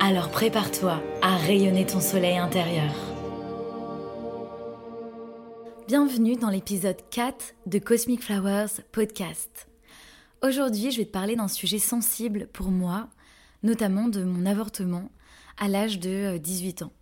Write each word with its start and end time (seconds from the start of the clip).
Alors 0.00 0.30
prépare-toi 0.30 1.02
à 1.22 1.36
rayonner 1.36 1.84
ton 1.84 2.00
soleil 2.00 2.38
intérieur. 2.38 2.94
Bienvenue 5.88 6.36
dans 6.36 6.50
l'épisode 6.50 6.98
4 7.10 7.54
de 7.66 7.80
Cosmic 7.80 8.22
Flowers 8.22 8.80
Podcast. 8.92 9.66
Aujourd'hui, 10.40 10.92
je 10.92 10.98
vais 10.98 11.04
te 11.04 11.10
parler 11.10 11.34
d'un 11.34 11.48
sujet 11.48 11.80
sensible 11.80 12.46
pour 12.52 12.70
moi, 12.70 13.08
notamment 13.64 14.06
de 14.06 14.22
mon 14.22 14.46
avortement 14.46 15.10
à 15.58 15.66
l'âge 15.66 15.98
de 15.98 16.38
18 16.38 16.82
euh, 16.82 16.84
ans. 16.84 16.92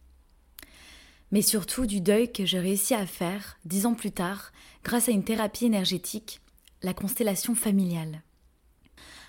Mais 1.32 1.42
surtout 1.42 1.84
du 1.84 2.00
deuil 2.00 2.32
que 2.32 2.46
j'ai 2.46 2.60
réussi 2.60 2.94
à 2.94 3.04
faire 3.04 3.58
dix 3.66 3.84
ans 3.84 3.94
plus 3.94 4.12
tard 4.12 4.52
grâce 4.84 5.10
à 5.10 5.12
une 5.12 5.24
thérapie 5.24 5.66
énergétique, 5.66 6.40
la 6.82 6.94
constellation 6.94 7.54
familiale. 7.54 8.22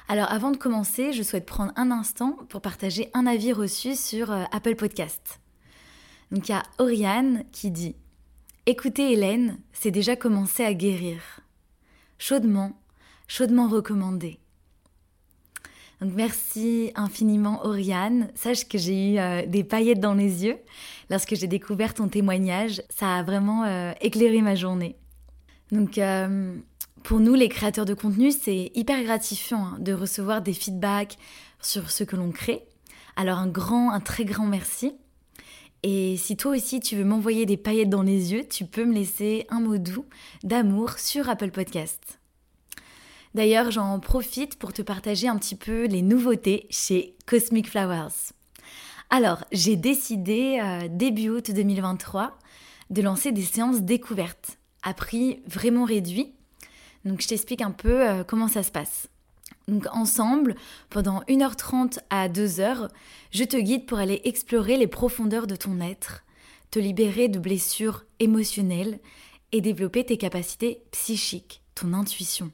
Alors 0.10 0.32
avant 0.32 0.52
de 0.52 0.58
commencer, 0.58 1.12
je 1.12 1.22
souhaite 1.22 1.46
prendre 1.46 1.74
un 1.76 1.92
instant 1.92 2.38
pour 2.48 2.62
partager 2.62 3.10
un 3.14 3.28
avis 3.28 3.52
reçu 3.52 3.94
sur 3.96 4.32
euh, 4.32 4.46
Apple 4.54 4.76
Podcast. 4.76 5.42
Donc 6.32 6.48
il 6.48 6.54
y 6.54 6.56
a 6.56 6.64
Oriane 6.78 7.44
qui 7.52 7.72
dit 7.72 7.96
Écoutez 8.66 9.12
Hélène, 9.12 9.60
c'est 9.74 9.92
déjà 9.92 10.16
commencé 10.16 10.64
à 10.64 10.74
guérir. 10.74 11.42
Chaudement, 12.20 12.72
chaudement 13.28 13.68
recommandé. 13.68 14.40
Donc 16.00 16.14
merci 16.16 16.94
infiniment 16.96 17.66
Oriane. 17.66 18.30
Sache 18.34 18.66
que 18.70 18.78
j'ai 18.78 19.14
eu 19.14 19.20
euh, 19.20 19.46
des 19.46 19.66
paillettes 19.66 20.00
dans 20.00 20.14
les 20.14 20.46
yeux 20.46 20.58
lorsque 21.10 21.36
j'ai 21.36 21.48
découvert 21.48 21.94
ton 21.94 22.08
témoignage. 22.08 22.82
Ça 22.90 23.18
a 23.18 23.24
vraiment 23.24 23.66
euh, 23.66 23.92
éclairé 24.00 24.42
ma 24.42 24.56
journée. 24.56 24.96
Donc 25.74 25.98
pour 27.08 27.22
nous, 27.22 27.36
les 27.36 27.48
créateurs 27.48 27.86
de 27.86 27.94
contenu, 27.94 28.34
c'est 28.34 28.70
hyper 28.76 29.02
gratifiant 29.02 29.66
hein, 29.66 29.78
de 29.80 29.94
recevoir 29.94 30.42
des 30.42 30.52
feedbacks 30.52 31.18
sur 31.62 31.90
ce 31.90 32.04
que 32.04 32.18
l'on 32.18 32.32
crée. 32.32 32.66
Alors 33.16 33.38
un 33.38 33.48
grand, 33.48 33.94
un 33.94 34.02
très 34.02 34.26
grand 34.26 34.46
merci. 34.46 34.92
Et 35.84 36.18
si 36.18 36.36
toi 36.36 36.52
aussi 36.52 36.82
tu 36.82 36.98
veux 36.98 37.06
m'envoyer 37.06 37.46
des 37.46 37.56
paillettes 37.56 37.90
dans 37.90 38.02
les 38.02 38.34
yeux, 38.34 38.46
tu 38.46 38.66
peux 38.66 38.84
me 38.84 38.94
laisser 38.94 39.48
un 39.48 39.62
mot 39.62 39.78
doux 39.78 40.04
d'amour 40.44 41.00
sur 41.00 41.30
Apple 41.30 41.52
Podcast. 41.52 42.20
D'ailleurs, 43.34 43.72
j'en 43.72 44.02
profite 44.02 44.60
pour 44.60 44.74
te 44.74 44.82
partager 44.82 45.30
un 45.30 45.38
petit 45.38 45.56
peu 45.56 45.86
les 45.86 46.02
nouveautés 46.02 46.68
chez 46.70 47.16
Cosmic 47.26 47.70
Flowers. 47.70 48.34
Alors, 49.10 49.46
j'ai 49.54 49.78
décidé 49.78 50.60
euh, 50.62 50.90
début 50.92 51.30
août 51.30 51.52
2023 51.52 52.38
de 52.90 53.02
lancer 53.02 53.32
des 53.32 53.44
séances 53.44 53.84
découvertes 53.84 54.58
à 54.84 54.94
prix 54.94 55.42
vraiment 55.48 55.86
réduit 55.86 56.34
donc 57.08 57.22
je 57.22 57.28
t'explique 57.28 57.62
un 57.62 57.72
peu 57.72 58.08
euh, 58.08 58.24
comment 58.24 58.48
ça 58.48 58.64
se 58.64 58.72
passe. 58.72 59.08
Donc 59.68 59.86
ensemble, 59.92 60.56
pendant 60.90 61.22
1h30 61.24 62.00
à 62.10 62.30
2h, 62.30 62.90
je 63.32 63.44
te 63.44 63.58
guide 63.58 63.86
pour 63.86 63.98
aller 63.98 64.22
explorer 64.24 64.78
les 64.78 64.88
profondeurs 64.88 65.48
de 65.48 65.56
ton 65.56 65.82
être, 65.82 66.24
te 66.72 66.80
libérer 66.80 67.28
de 67.28 67.40
blessures 67.40 68.06
émotionnelles 68.20 69.00
et 69.52 69.62
développer 69.62 70.06
tes 70.06 70.18
capacités 70.18 70.84
psychiques, 70.92 71.62
ton 71.76 71.94
intuition. 71.94 72.52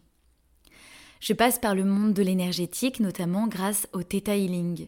Je 1.19 1.33
passe 1.33 1.59
par 1.59 1.75
le 1.75 1.85
monde 1.85 2.13
de 2.13 2.23
l'énergétique, 2.23 2.99
notamment 2.99 3.47
grâce 3.47 3.87
au 3.93 4.03
Theta 4.03 4.35
Healing. 4.35 4.87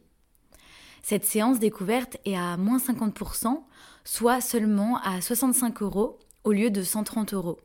Cette 1.01 1.25
séance 1.25 1.59
découverte 1.59 2.17
est 2.25 2.35
à 2.35 2.57
moins 2.57 2.79
50%, 2.79 3.61
soit 4.03 4.41
seulement 4.41 4.97
à 5.03 5.21
65 5.21 5.81
euros 5.83 6.19
au 6.43 6.51
lieu 6.51 6.71
de 6.71 6.81
130 6.81 7.33
euros. 7.33 7.59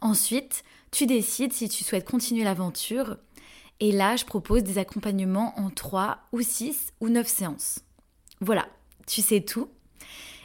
Ensuite, 0.00 0.64
tu 0.94 1.06
décides 1.06 1.52
si 1.52 1.68
tu 1.68 1.82
souhaites 1.82 2.08
continuer 2.08 2.44
l'aventure. 2.44 3.16
Et 3.80 3.90
là, 3.90 4.14
je 4.14 4.24
propose 4.24 4.62
des 4.62 4.78
accompagnements 4.78 5.52
en 5.58 5.68
3 5.68 6.18
ou 6.30 6.40
6 6.40 6.92
ou 7.00 7.08
9 7.08 7.26
séances. 7.26 7.80
Voilà, 8.40 8.68
tu 9.08 9.20
sais 9.20 9.40
tout. 9.40 9.68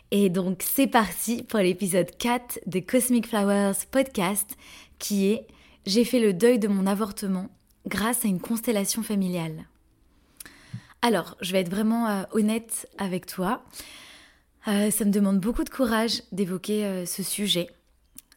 Et 0.10 0.30
donc, 0.30 0.64
c'est 0.66 0.88
parti 0.88 1.44
pour 1.44 1.60
l'épisode 1.60 2.10
4 2.18 2.62
de 2.66 2.80
Cosmic 2.80 3.28
Flowers 3.28 3.76
podcast 3.92 4.58
qui 4.98 5.28
est 5.28 5.46
J'ai 5.86 6.04
fait 6.04 6.20
le 6.20 6.34
deuil 6.34 6.58
de 6.58 6.68
mon 6.68 6.88
avortement 6.88 7.50
grâce 7.86 8.26
à 8.26 8.28
une 8.28 8.42
constellation 8.42 9.04
familiale. 9.04 9.68
Alors, 11.04 11.38
je 11.42 11.52
vais 11.52 11.60
être 11.60 11.70
vraiment 11.70 12.08
euh, 12.08 12.24
honnête 12.32 12.90
avec 12.98 13.28
toi. 13.28 13.64
Euh, 14.68 14.90
ça 14.90 15.06
me 15.06 15.12
demande 15.12 15.40
beaucoup 15.40 15.64
de 15.64 15.70
courage 15.70 16.24
d'évoquer 16.32 16.86
euh, 16.86 17.06
ce 17.06 17.22
sujet. 17.22 17.70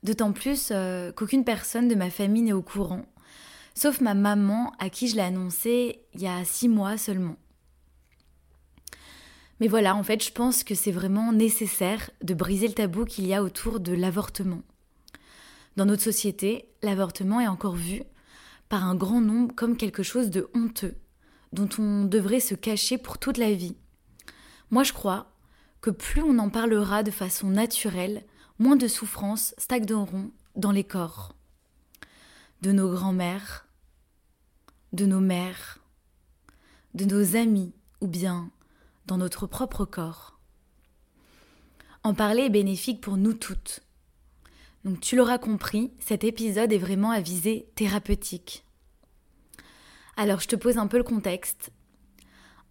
D'autant 0.02 0.32
plus 0.32 0.68
euh, 0.70 1.12
qu'aucune 1.12 1.44
personne 1.44 1.88
de 1.88 1.94
ma 1.94 2.10
famille 2.10 2.42
n'est 2.42 2.52
au 2.52 2.62
courant, 2.62 3.06
sauf 3.74 4.00
ma 4.00 4.14
maman 4.14 4.72
à 4.78 4.90
qui 4.90 5.08
je 5.08 5.16
l'ai 5.16 5.22
annoncé 5.22 6.00
il 6.14 6.22
y 6.22 6.26
a 6.26 6.44
six 6.44 6.68
mois 6.68 6.96
seulement. 6.96 7.36
Mais 9.60 9.68
voilà, 9.68 9.94
en 9.94 10.02
fait, 10.02 10.24
je 10.24 10.32
pense 10.32 10.64
que 10.64 10.74
c'est 10.74 10.90
vraiment 10.90 11.32
nécessaire 11.32 12.10
de 12.20 12.34
briser 12.34 12.66
le 12.66 12.74
tabou 12.74 13.04
qu'il 13.04 13.28
y 13.28 13.34
a 13.34 13.44
autour 13.44 13.78
de 13.78 13.92
l'avortement. 13.92 14.62
Dans 15.76 15.84
notre 15.84 16.02
société, 16.02 16.68
l'avortement 16.82 17.40
est 17.40 17.46
encore 17.46 17.76
vu 17.76 18.02
par 18.68 18.84
un 18.84 18.96
grand 18.96 19.20
nombre 19.20 19.54
comme 19.54 19.76
quelque 19.76 20.02
chose 20.02 20.30
de 20.30 20.48
honteux, 20.54 20.96
dont 21.52 21.68
on 21.78 22.04
devrait 22.04 22.40
se 22.40 22.56
cacher 22.56 22.98
pour 22.98 23.18
toute 23.18 23.38
la 23.38 23.52
vie. 23.52 23.76
Moi, 24.70 24.82
je 24.82 24.92
crois 24.92 25.30
que 25.80 25.90
plus 25.90 26.22
on 26.22 26.38
en 26.38 26.48
parlera 26.48 27.02
de 27.02 27.10
façon 27.10 27.48
naturelle, 27.48 28.24
moins 28.62 28.76
de 28.76 28.86
souffrances 28.86 29.54
stagneront 29.58 30.30
dans 30.54 30.70
les 30.70 30.84
corps 30.84 31.34
de 32.60 32.70
nos 32.70 32.92
grands-mères, 32.92 33.66
de 34.92 35.04
nos 35.04 35.18
mères, 35.18 35.78
de 36.94 37.04
nos 37.04 37.34
amis 37.34 37.72
ou 38.00 38.06
bien 38.06 38.52
dans 39.06 39.16
notre 39.16 39.48
propre 39.48 39.84
corps. 39.84 40.38
En 42.04 42.14
parler 42.14 42.42
est 42.42 42.50
bénéfique 42.50 43.00
pour 43.00 43.16
nous 43.16 43.34
toutes. 43.34 43.80
Donc 44.84 45.00
tu 45.00 45.16
l'auras 45.16 45.38
compris, 45.38 45.92
cet 45.98 46.22
épisode 46.22 46.72
est 46.72 46.78
vraiment 46.78 47.10
à 47.10 47.20
visée 47.20 47.68
thérapeutique. 47.74 48.64
Alors 50.16 50.38
je 50.38 50.46
te 50.46 50.56
pose 50.56 50.78
un 50.78 50.86
peu 50.86 50.98
le 50.98 51.04
contexte. 51.04 51.72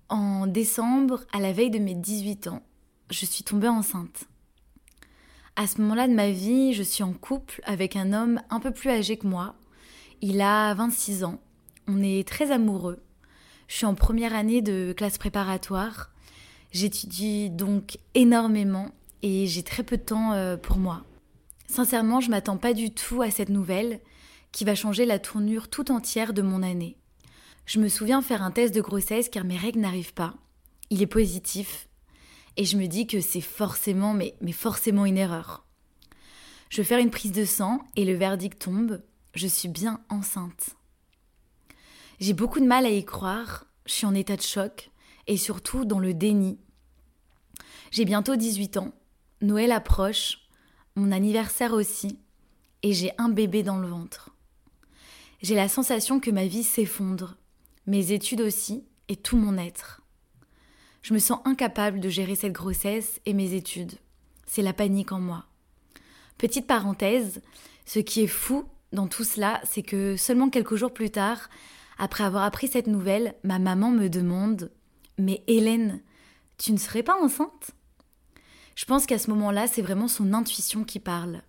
En 0.08 0.48
décembre, 0.48 1.26
à 1.34 1.42
la 1.42 1.52
veille 1.52 1.70
de 1.70 1.80
mes 1.80 1.96
18 1.96 2.48
ans, 2.48 2.64
je 3.10 3.26
suis 3.26 3.44
tombée 3.44 3.68
enceinte. 3.68 4.31
À 5.56 5.68
ce 5.68 5.82
moment-là 5.82 6.08
de 6.08 6.14
ma 6.14 6.32
vie, 6.32 6.74
je 6.74 6.84
suis 6.84 7.04
en 7.04 7.14
couple 7.14 7.62
avec 7.66 7.96
un 7.96 8.14
homme 8.14 8.42
un 8.50 8.60
peu 8.60 8.72
plus 8.72 8.90
âgé 8.90 9.18
que 9.18 9.28
moi. 9.28 9.56
Il 10.22 10.42
a 10.42 10.74
26 10.74 11.24
ans. 11.24 11.40
On 11.88 12.02
est 12.02 12.28
très 12.28 12.52
amoureux. 12.52 13.04
Je 13.68 13.76
suis 13.78 13.86
en 13.86 13.96
première 13.96 14.34
année 14.34 14.62
de 14.62 14.94
classe 14.96 15.18
préparatoire. 15.18 16.12
J'étudie 16.72 17.50
donc 17.50 17.98
énormément 18.16 18.92
et 19.24 19.46
j'ai 19.46 19.64
très 19.64 19.84
peu 19.84 19.98
de 19.98 20.04
temps 20.04 20.34
euh, 20.34 20.58
pour 20.58 20.78
moi. 20.78 21.04
Sincèrement, 21.68 22.22
je 22.22 22.30
m'attends 22.30 22.58
pas 22.58 22.74
du 22.74 22.94
tout 22.94 23.22
à 23.22 23.30
cette 23.30 23.50
nouvelle 23.50 24.00
qui 24.52 24.66
va 24.66 24.76
changer 24.76 25.06
la 25.06 25.20
tournure 25.20 25.70
tout 25.70 25.92
entière 25.92 26.34
de 26.34 26.42
mon 26.42 26.64
année. 26.64 26.98
Je 27.66 27.80
me 27.80 27.88
souviens 27.88 28.22
faire 28.22 28.42
un 28.42 28.52
test 28.52 28.74
de 28.74 28.82
grossesse 28.82 29.30
car 29.30 29.44
mes 29.44 29.58
règles 29.58 29.80
n'arrivent 29.80 30.14
pas. 30.14 30.34
Il 30.90 31.02
est 31.02 31.08
positif, 31.08 31.88
et 32.58 32.66
je 32.66 32.78
me 32.78 32.88
dis 32.88 33.08
que 33.08 33.22
c'est 33.22 33.42
forcément, 33.42 34.14
mais, 34.14 34.36
forcément 34.52 35.06
une 35.06 35.18
erreur. 35.18 35.66
Je 36.70 36.78
vais 36.78 36.84
faire 36.84 37.00
une 37.00 37.12
prise 37.12 37.32
de 37.32 37.46
sang 37.46 37.80
et 37.96 38.06
le 38.06 38.14
verdict 38.14 38.60
tombe, 38.60 39.02
je 39.34 39.48
suis 39.48 39.70
bien 39.70 40.02
enceinte. 40.10 40.72
J'ai 42.20 42.34
beaucoup 42.34 42.60
de 42.60 42.66
mal 42.66 42.86
à 42.86 42.90
y 42.90 43.04
croire, 43.04 43.66
je 43.86 43.94
suis 43.94 44.06
en 44.06 44.14
état 44.14 44.36
de 44.36 44.42
choc 44.42 44.92
et 45.28 45.38
surtout 45.38 45.86
dans 45.86 46.00
le 46.00 46.14
déni. 46.14 46.60
J'ai 47.92 48.06
bientôt 48.06 48.36
18 48.36 48.78
ans, 48.78 48.94
Noël 49.42 49.72
approche, 49.72 50.40
mon 50.96 51.12
anniversaire 51.12 51.74
aussi, 51.74 52.20
et 52.84 52.94
j'ai 52.94 53.12
un 53.18 53.30
bébé 53.30 53.64
dans 53.64 53.78
le 53.78 53.88
ventre. 53.88 54.30
J'ai 55.42 55.56
la 55.56 55.68
sensation 55.68 56.20
que 56.20 56.32
ma 56.32 56.46
vie 56.46 56.64
s'effondre, 56.64 57.38
mes 57.88 58.12
études 58.12 58.42
aussi, 58.42 58.86
et 59.08 59.16
tout 59.16 59.38
mon 59.38 59.58
être. 59.58 60.01
Je 61.02 61.14
me 61.14 61.20
sens 61.20 61.40
incapable 61.46 62.00
de 62.00 62.10
gérer 62.10 62.36
cette 62.36 62.54
grossesse 62.54 63.20
et 63.26 63.34
mes 63.34 63.54
études. 63.54 63.94
C'est 64.46 64.62
la 64.62 64.74
panique 64.74 65.12
en 65.12 65.20
moi. 65.20 65.46
Petite 66.38 66.68
parenthèse, 66.68 67.42
ce 67.86 68.00
qui 68.00 68.22
est 68.22 68.28
fou 68.28 68.66
dans 68.92 69.08
tout 69.08 69.24
cela, 69.24 69.62
c'est 69.64 69.84
que 69.84 70.16
seulement 70.18 70.50
quelques 70.50 70.76
jours 70.76 70.94
plus 70.94 71.12
tard, 71.12 71.50
après 71.98 72.24
avoir 72.24 72.44
appris 72.44 72.68
cette 72.68 72.88
nouvelle, 72.88 73.36
ma 73.44 73.60
maman 73.60 73.92
me 73.92 74.10
demande 74.10 74.72
Mais 75.18 75.44
Hélène, 75.48 76.02
tu 76.58 76.72
ne 76.72 76.78
serais 76.78 77.04
pas 77.04 77.20
enceinte? 77.22 77.72
Je 78.76 78.86
pense 78.86 79.06
qu'à 79.06 79.20
ce 79.20 79.30
moment-là, 79.32 79.68
c'est 79.68 79.82
vraiment 79.82 80.08
son 80.08 80.34
intuition 80.34 80.84
qui 80.84 81.00
parle, 81.00 81.42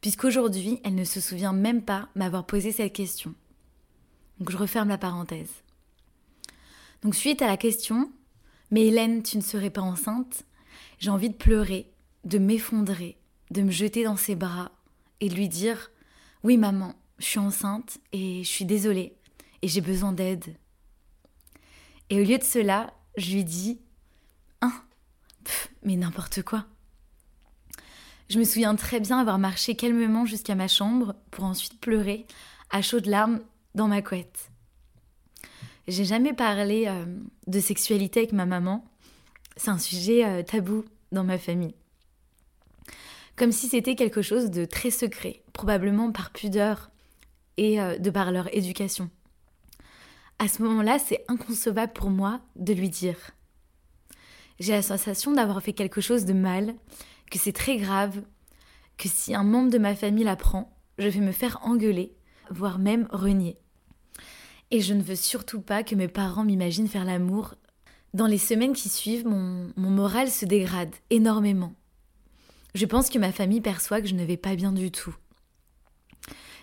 puisqu'aujourd'hui, 0.00 0.80
elle 0.84 0.94
ne 0.94 1.04
se 1.04 1.20
souvient 1.20 1.52
même 1.52 1.82
pas 1.82 2.08
m'avoir 2.14 2.46
posé 2.46 2.72
cette 2.72 2.92
question. 2.92 3.34
Donc 4.38 4.50
je 4.50 4.56
referme 4.56 4.88
la 4.88 4.98
parenthèse. 4.98 5.50
Donc 7.02 7.14
suite 7.14 7.42
à 7.42 7.46
la 7.46 7.56
question, 7.56 8.10
mais 8.70 8.86
Hélène, 8.86 9.22
tu 9.22 9.36
ne 9.36 9.42
serais 9.42 9.70
pas 9.70 9.80
enceinte 9.80 10.44
J'ai 10.98 11.10
envie 11.10 11.30
de 11.30 11.34
pleurer, 11.34 11.90
de 12.24 12.38
m'effondrer, 12.38 13.18
de 13.50 13.62
me 13.62 13.70
jeter 13.70 14.04
dans 14.04 14.16
ses 14.16 14.34
bras 14.34 14.72
et 15.20 15.28
de 15.28 15.34
lui 15.34 15.48
dire 15.48 15.90
Oui 16.42 16.56
maman, 16.56 16.94
je 17.18 17.24
suis 17.24 17.38
enceinte 17.38 17.98
et 18.12 18.44
je 18.44 18.48
suis 18.48 18.64
désolée 18.64 19.16
et 19.62 19.68
j'ai 19.68 19.80
besoin 19.80 20.12
d'aide. 20.12 20.56
Et 22.10 22.20
au 22.20 22.24
lieu 22.24 22.38
de 22.38 22.44
cela, 22.44 22.92
je 23.16 23.32
lui 23.32 23.44
dis 23.44 23.80
Hein 24.60 24.72
Mais 25.82 25.96
n'importe 25.96 26.42
quoi. 26.42 26.66
Je 28.28 28.38
me 28.38 28.44
souviens 28.44 28.76
très 28.76 29.00
bien 29.00 29.18
avoir 29.18 29.38
marché 29.38 29.74
calmement 29.74 30.26
jusqu'à 30.26 30.54
ma 30.54 30.68
chambre 30.68 31.14
pour 31.30 31.44
ensuite 31.44 31.80
pleurer 31.80 32.26
à 32.70 32.82
chaudes 32.82 33.06
larmes 33.06 33.40
dans 33.74 33.88
ma 33.88 34.02
couette. 34.02 34.50
J'ai 35.88 36.04
jamais 36.04 36.34
parlé 36.34 36.84
euh, 36.86 37.06
de 37.46 37.60
sexualité 37.60 38.20
avec 38.20 38.32
ma 38.32 38.44
maman. 38.44 38.84
C'est 39.56 39.70
un 39.70 39.78
sujet 39.78 40.22
euh, 40.22 40.42
tabou 40.42 40.84
dans 41.12 41.24
ma 41.24 41.38
famille. 41.38 41.74
Comme 43.36 43.52
si 43.52 43.68
c'était 43.68 43.94
quelque 43.94 44.20
chose 44.20 44.50
de 44.50 44.66
très 44.66 44.90
secret, 44.90 45.42
probablement 45.54 46.12
par 46.12 46.30
pudeur 46.30 46.90
et 47.56 47.80
euh, 47.80 47.96
de 47.96 48.10
par 48.10 48.32
leur 48.32 48.54
éducation. 48.54 49.08
À 50.38 50.46
ce 50.46 50.62
moment-là, 50.62 50.98
c'est 50.98 51.24
inconcevable 51.26 51.94
pour 51.94 52.10
moi 52.10 52.42
de 52.56 52.74
lui 52.74 52.90
dire. 52.90 53.16
J'ai 54.60 54.72
la 54.72 54.82
sensation 54.82 55.32
d'avoir 55.32 55.62
fait 55.62 55.72
quelque 55.72 56.02
chose 56.02 56.26
de 56.26 56.34
mal, 56.34 56.74
que 57.30 57.38
c'est 57.38 57.52
très 57.52 57.78
grave, 57.78 58.20
que 58.98 59.08
si 59.08 59.34
un 59.34 59.42
membre 59.42 59.70
de 59.70 59.78
ma 59.78 59.94
famille 59.94 60.24
l'apprend, 60.24 60.70
je 60.98 61.08
vais 61.08 61.20
me 61.20 61.32
faire 61.32 61.60
engueuler, 61.62 62.14
voire 62.50 62.78
même 62.78 63.08
renier. 63.10 63.56
Et 64.70 64.80
je 64.80 64.92
ne 64.92 65.02
veux 65.02 65.16
surtout 65.16 65.60
pas 65.60 65.82
que 65.82 65.94
mes 65.94 66.08
parents 66.08 66.44
m'imaginent 66.44 66.88
faire 66.88 67.04
l'amour. 67.04 67.54
Dans 68.12 68.26
les 68.26 68.38
semaines 68.38 68.74
qui 68.74 68.88
suivent, 68.88 69.26
mon, 69.26 69.72
moral 69.76 70.30
se 70.30 70.44
dégrade 70.44 70.94
énormément. 71.10 71.74
Je 72.74 72.84
pense 72.84 73.08
que 73.08 73.18
ma 73.18 73.32
famille 73.32 73.60
perçoit 73.60 74.00
que 74.00 74.08
je 74.08 74.14
ne 74.14 74.24
vais 74.24 74.36
pas 74.36 74.56
bien 74.56 74.72
du 74.72 74.90
tout. 74.90 75.14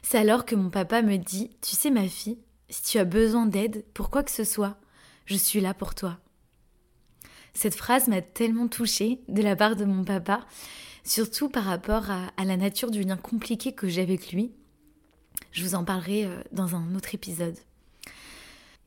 C'est 0.04 0.20
alors 0.20 0.46
que 0.46 0.56
mon 0.56 0.70
papa 0.70 1.02
me 1.02 1.18
dit 1.18 1.50
Tu 1.62 1.76
sais, 1.76 1.90
ma 1.90 2.08
fille, 2.08 2.38
si 2.70 2.84
tu 2.84 3.00
as 3.00 3.06
besoin 3.06 3.48
d'aide 3.48 3.84
pour 3.94 4.12
quoi 4.12 4.24
que 4.24 4.32
ce 4.32 4.44
soit, 4.44 4.78
je 5.26 5.36
suis 5.36 5.62
là 5.62 5.74
pour 5.74 5.96
toi. 5.96 6.20
Cette 7.56 7.76
phrase 7.76 8.08
m'a 8.08 8.22
tellement 8.22 8.68
touchée 8.68 9.22
de 9.30 9.42
la 9.42 9.56
part 9.56 9.76
de 9.76 9.86
mon 9.86 10.04
papa, 10.04 10.46
surtout 11.04 11.50
par 11.50 11.64
rapport 11.64 12.12
à, 12.12 12.28
à 12.38 12.46
la 12.46 12.58
nature 12.58 12.92
du 12.92 13.02
lien 13.02 13.18
compliqué 13.18 13.74
que 13.74 13.88
j'ai 13.88 14.02
avec 14.02 14.32
lui. 14.32 14.52
Je 15.52 15.64
vous 15.64 15.74
en 15.74 15.84
parlerai 15.84 16.26
euh, 16.26 16.42
dans 16.52 16.76
un 16.76 16.96
autre 16.96 17.16
épisode. 17.16 17.58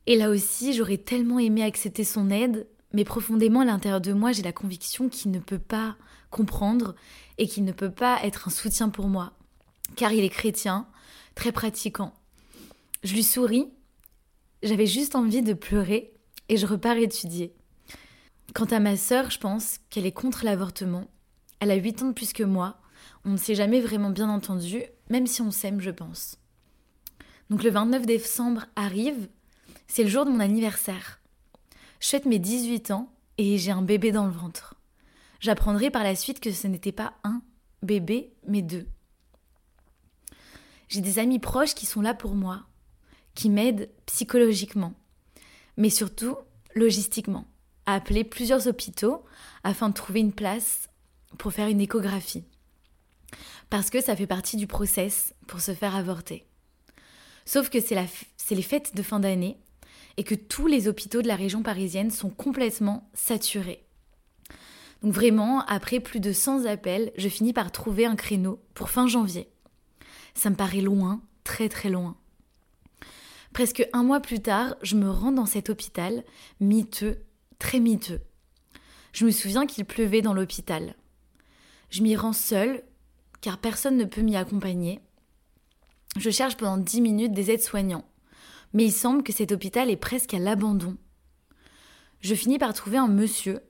Et 0.09 0.15
là 0.15 0.31
aussi, 0.31 0.73
j'aurais 0.73 0.97
tellement 0.97 1.37
aimé 1.37 1.61
accepter 1.61 2.03
son 2.03 2.31
aide, 2.31 2.67
mais 2.93 3.03
profondément 3.03 3.59
à 3.59 3.65
l'intérieur 3.65 4.01
de 4.01 4.11
moi, 4.11 4.31
j'ai 4.31 4.41
la 4.41 4.51
conviction 4.51 5.07
qu'il 5.07 5.29
ne 5.29 5.37
peut 5.37 5.59
pas 5.59 5.97
comprendre 6.31 6.95
et 7.37 7.47
qu'il 7.47 7.63
ne 7.63 7.71
peut 7.71 7.91
pas 7.91 8.17
être 8.23 8.47
un 8.47 8.51
soutien 8.51 8.89
pour 8.89 9.07
moi, 9.07 9.33
car 9.95 10.11
il 10.11 10.23
est 10.23 10.29
chrétien, 10.29 10.87
très 11.35 11.51
pratiquant. 11.51 12.15
Je 13.03 13.13
lui 13.13 13.21
souris, 13.21 13.67
j'avais 14.63 14.87
juste 14.87 15.13
envie 15.13 15.43
de 15.43 15.53
pleurer 15.53 16.11
et 16.49 16.57
je 16.57 16.65
repars 16.65 16.97
étudier. 16.97 17.53
Quant 18.55 18.65
à 18.65 18.79
ma 18.79 18.97
sœur, 18.97 19.29
je 19.29 19.37
pense 19.37 19.77
qu'elle 19.91 20.07
est 20.07 20.11
contre 20.11 20.43
l'avortement. 20.43 21.05
Elle 21.59 21.69
a 21.69 21.75
8 21.75 22.01
ans 22.01 22.07
de 22.07 22.13
plus 22.13 22.33
que 22.33 22.41
moi. 22.41 22.79
On 23.25 23.29
ne 23.29 23.37
s'est 23.37 23.53
jamais 23.53 23.79
vraiment 23.79 24.09
bien 24.09 24.31
entendu, 24.31 24.81
même 25.11 25.27
si 25.27 25.43
on 25.43 25.51
s'aime, 25.51 25.81
je 25.81 25.91
pense. 25.91 26.37
Donc 27.51 27.61
le 27.61 27.69
29 27.69 28.07
décembre 28.07 28.65
arrive, 28.75 29.29
c'est 29.89 30.03
le 30.03 30.09
jour 30.09 30.23
de 30.23 30.29
mon 30.29 30.39
anniversaire. 30.39 31.19
Je 31.99 32.07
fête 32.07 32.25
mes 32.25 32.39
18 32.39 32.91
ans 32.91 33.11
et 33.37 33.57
j'ai 33.57 33.71
un 33.71 33.81
bébé 33.81 34.11
dans 34.11 34.25
le 34.25 34.31
ventre. 34.31 34.75
J'apprendrai 35.39 35.89
par 35.89 36.03
la 36.03 36.15
suite 36.15 36.39
que 36.39 36.51
ce 36.51 36.67
n'était 36.67 36.91
pas 36.91 37.13
un 37.23 37.41
bébé, 37.81 38.31
mais 38.47 38.61
deux. 38.61 38.87
J'ai 40.89 41.01
des 41.01 41.17
amis 41.19 41.39
proches 41.39 41.73
qui 41.73 41.85
sont 41.85 42.01
là 42.01 42.13
pour 42.13 42.35
moi, 42.35 42.67
qui 43.33 43.49
m'aident 43.49 43.89
psychologiquement, 44.05 44.93
mais 45.75 45.89
surtout 45.89 46.37
logistiquement, 46.75 47.47
à 47.85 47.95
appeler 47.95 48.23
plusieurs 48.23 48.67
hôpitaux 48.67 49.25
afin 49.63 49.89
de 49.89 49.93
trouver 49.95 50.19
une 50.19 50.33
place 50.33 50.87
pour 51.39 51.51
faire 51.51 51.67
une 51.67 51.81
échographie. 51.81 52.45
Parce 53.69 53.89
que 53.89 54.01
ça 54.01 54.15
fait 54.15 54.27
partie 54.27 54.57
du 54.57 54.67
process 54.67 55.33
pour 55.47 55.61
se 55.61 55.73
faire 55.73 55.95
avorter. 55.95 56.45
Sauf 57.45 57.69
que 57.69 57.79
c'est 57.81 58.55
les 58.55 58.61
fêtes 58.61 58.95
de 58.95 59.01
fin 59.01 59.19
d'année 59.19 59.57
et 60.19 60.23
que 60.25 60.35
tous 60.35 60.67
les 60.67 60.89
hôpitaux 60.89 61.21
de 61.21 61.29
la 61.29 61.37
région 61.37 61.63
parisienne 61.63 62.11
sont 62.11 62.29
complètement 62.29 63.09
saturés. 63.13 63.85
Donc 65.01 65.13
vraiment, 65.13 65.61
après 65.61 66.01
plus 66.01 66.19
de 66.19 66.33
100 66.33 66.65
appels, 66.65 67.13
je 67.15 67.29
finis 67.29 67.53
par 67.53 67.71
trouver 67.71 68.05
un 68.05 68.17
créneau 68.17 68.61
pour 68.73 68.89
fin 68.89 69.07
janvier. 69.07 69.47
Ça 70.33 70.49
me 70.49 70.57
paraît 70.57 70.81
loin, 70.81 71.21
très 71.45 71.69
très 71.69 71.89
loin. 71.89 72.17
Presque 73.53 73.87
un 73.93 74.03
mois 74.03 74.19
plus 74.19 74.41
tard, 74.41 74.75
je 74.81 74.97
me 74.97 75.09
rends 75.09 75.31
dans 75.31 75.45
cet 75.45 75.69
hôpital, 75.69 76.25
miteux, 76.59 77.23
très 77.57 77.79
miteux. 77.79 78.19
Je 79.13 79.23
me 79.25 79.31
souviens 79.31 79.65
qu'il 79.65 79.85
pleuvait 79.85 80.21
dans 80.21 80.33
l'hôpital. 80.33 80.95
Je 81.91 82.03
m'y 82.03 82.17
rends 82.17 82.33
seule, 82.33 82.83
car 83.39 83.57
personne 83.57 83.95
ne 83.95 84.03
peut 84.03 84.19
m'y 84.19 84.35
accompagner. 84.35 84.99
Je 86.17 86.29
cherche 86.29 86.57
pendant 86.57 86.75
dix 86.77 86.99
minutes 86.99 87.31
des 87.31 87.51
aides-soignants 87.51 88.03
mais 88.73 88.85
il 88.85 88.91
semble 88.91 89.23
que 89.23 89.33
cet 89.33 89.51
hôpital 89.51 89.89
est 89.89 89.97
presque 89.97 90.33
à 90.33 90.39
l'abandon. 90.39 90.97
Je 92.21 92.35
finis 92.35 92.59
par 92.59 92.73
trouver 92.73 92.97
un 92.97 93.07
monsieur. 93.07 93.61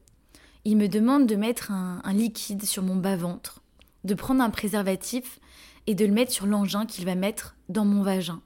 Il 0.66 0.78
me 0.78 0.88
demande 0.88 1.28
de 1.28 1.36
mettre 1.36 1.72
un, 1.72 2.02
liquide 2.14 2.66
sur 2.66 2.84
mon 2.84 2.96
bas-ventre, 2.96 3.62
de 4.04 4.14
prendre 4.14 4.44
un 4.44 4.50
préservatif 4.50 5.40
et 5.88 5.96
de 5.96 6.06
le 6.06 6.12
mettre 6.12 6.32
sur 6.32 6.46
l'engin 6.46 6.86
qu'il 6.86 7.06
va 7.06 7.16
mettre 7.16 7.56
dans 7.70 7.86
mon 7.86 8.04
vagin. 8.04 8.42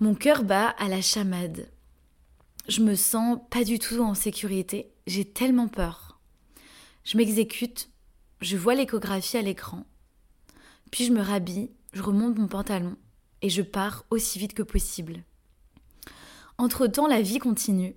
Mon 0.00 0.14
cœur 0.14 0.44
bat 0.44 0.68
à 0.78 0.88
la 0.88 1.00
chamade. 1.00 1.70
Je 2.68 2.82
me 2.82 2.94
sens 2.94 3.38
pas 3.50 3.64
du 3.64 3.78
tout 3.78 4.00
en 4.00 4.14
sécurité, 4.14 4.92
j'ai 5.06 5.24
tellement 5.24 5.68
peur. 5.68 6.20
Je 7.04 7.16
m'exécute, 7.16 7.90
je 8.40 8.56
vois 8.56 8.74
l'échographie 8.74 9.36
à 9.36 9.42
l'écran. 9.42 9.84
Puis 10.92 11.04
je 11.04 11.12
me 11.12 11.20
rhabille, 11.20 11.70
je 11.92 12.02
remonte 12.02 12.38
mon 12.38 12.46
pantalon 12.46 12.96
et 13.42 13.50
je 13.50 13.62
pars 13.62 14.04
aussi 14.10 14.38
vite 14.38 14.54
que 14.54 14.62
possible. 14.62 15.22
Entre-temps, 16.58 17.06
la 17.06 17.22
vie 17.22 17.38
continue. 17.38 17.94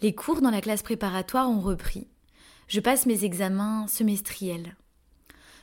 Les 0.00 0.14
cours 0.14 0.40
dans 0.40 0.50
la 0.50 0.60
classe 0.60 0.82
préparatoire 0.82 1.50
ont 1.50 1.60
repris. 1.60 2.06
Je 2.68 2.80
passe 2.80 3.06
mes 3.06 3.24
examens 3.24 3.86
semestriels. 3.88 4.76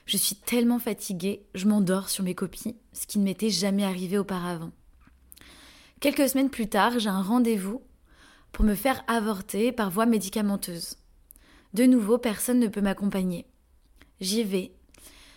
Je 0.06 0.18
suis 0.18 0.36
tellement 0.36 0.80
fatiguée, 0.80 1.46
je 1.56 1.68
m'endors 1.68 2.10
sur 2.10 2.24
mes 2.24 2.36
copies, 2.36 2.76
ce 2.92 3.08
qui 3.08 3.20
ne 3.20 3.24
m'était 3.24 3.50
jamais 3.50 3.86
arrivé 3.86 4.18
auparavant. 4.18 4.72
Quelques 6.02 6.28
semaines 6.28 6.50
plus 6.50 6.68
tard, 6.68 7.00
j'ai 7.00 7.10
un 7.10 7.22
rendez-vous 7.22 7.82
pour 8.52 8.66
me 8.66 8.76
faire 8.76 9.04
avorter 9.08 9.72
par 9.72 9.90
voie 9.90 10.06
médicamenteuse. 10.06 10.98
De 11.74 11.86
nouveau, 11.86 12.18
personne 12.18 12.60
ne 12.60 12.68
peut 12.68 12.82
m'accompagner. 12.82 13.46
J'y 14.20 14.44
vais. 14.44 14.74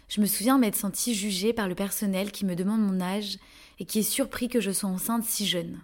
Je 0.09 0.21
me 0.21 0.26
souviens 0.26 0.59
m'être 0.59 0.76
sentie 0.76 1.14
jugée 1.14 1.52
par 1.52 1.69
le 1.69 1.75
personnel 1.75 2.33
qui 2.33 2.45
me 2.45 2.57
demande 2.57 2.81
mon 2.81 3.00
âge 3.00 3.38
et 3.78 3.85
qui 3.85 4.00
est 4.00 4.02
surpris 4.02 4.49
que 4.49 4.61
je 4.61 4.71
sois 4.71 4.90
enceinte 4.90 5.25
si 5.25 5.47
jeune. 5.47 5.80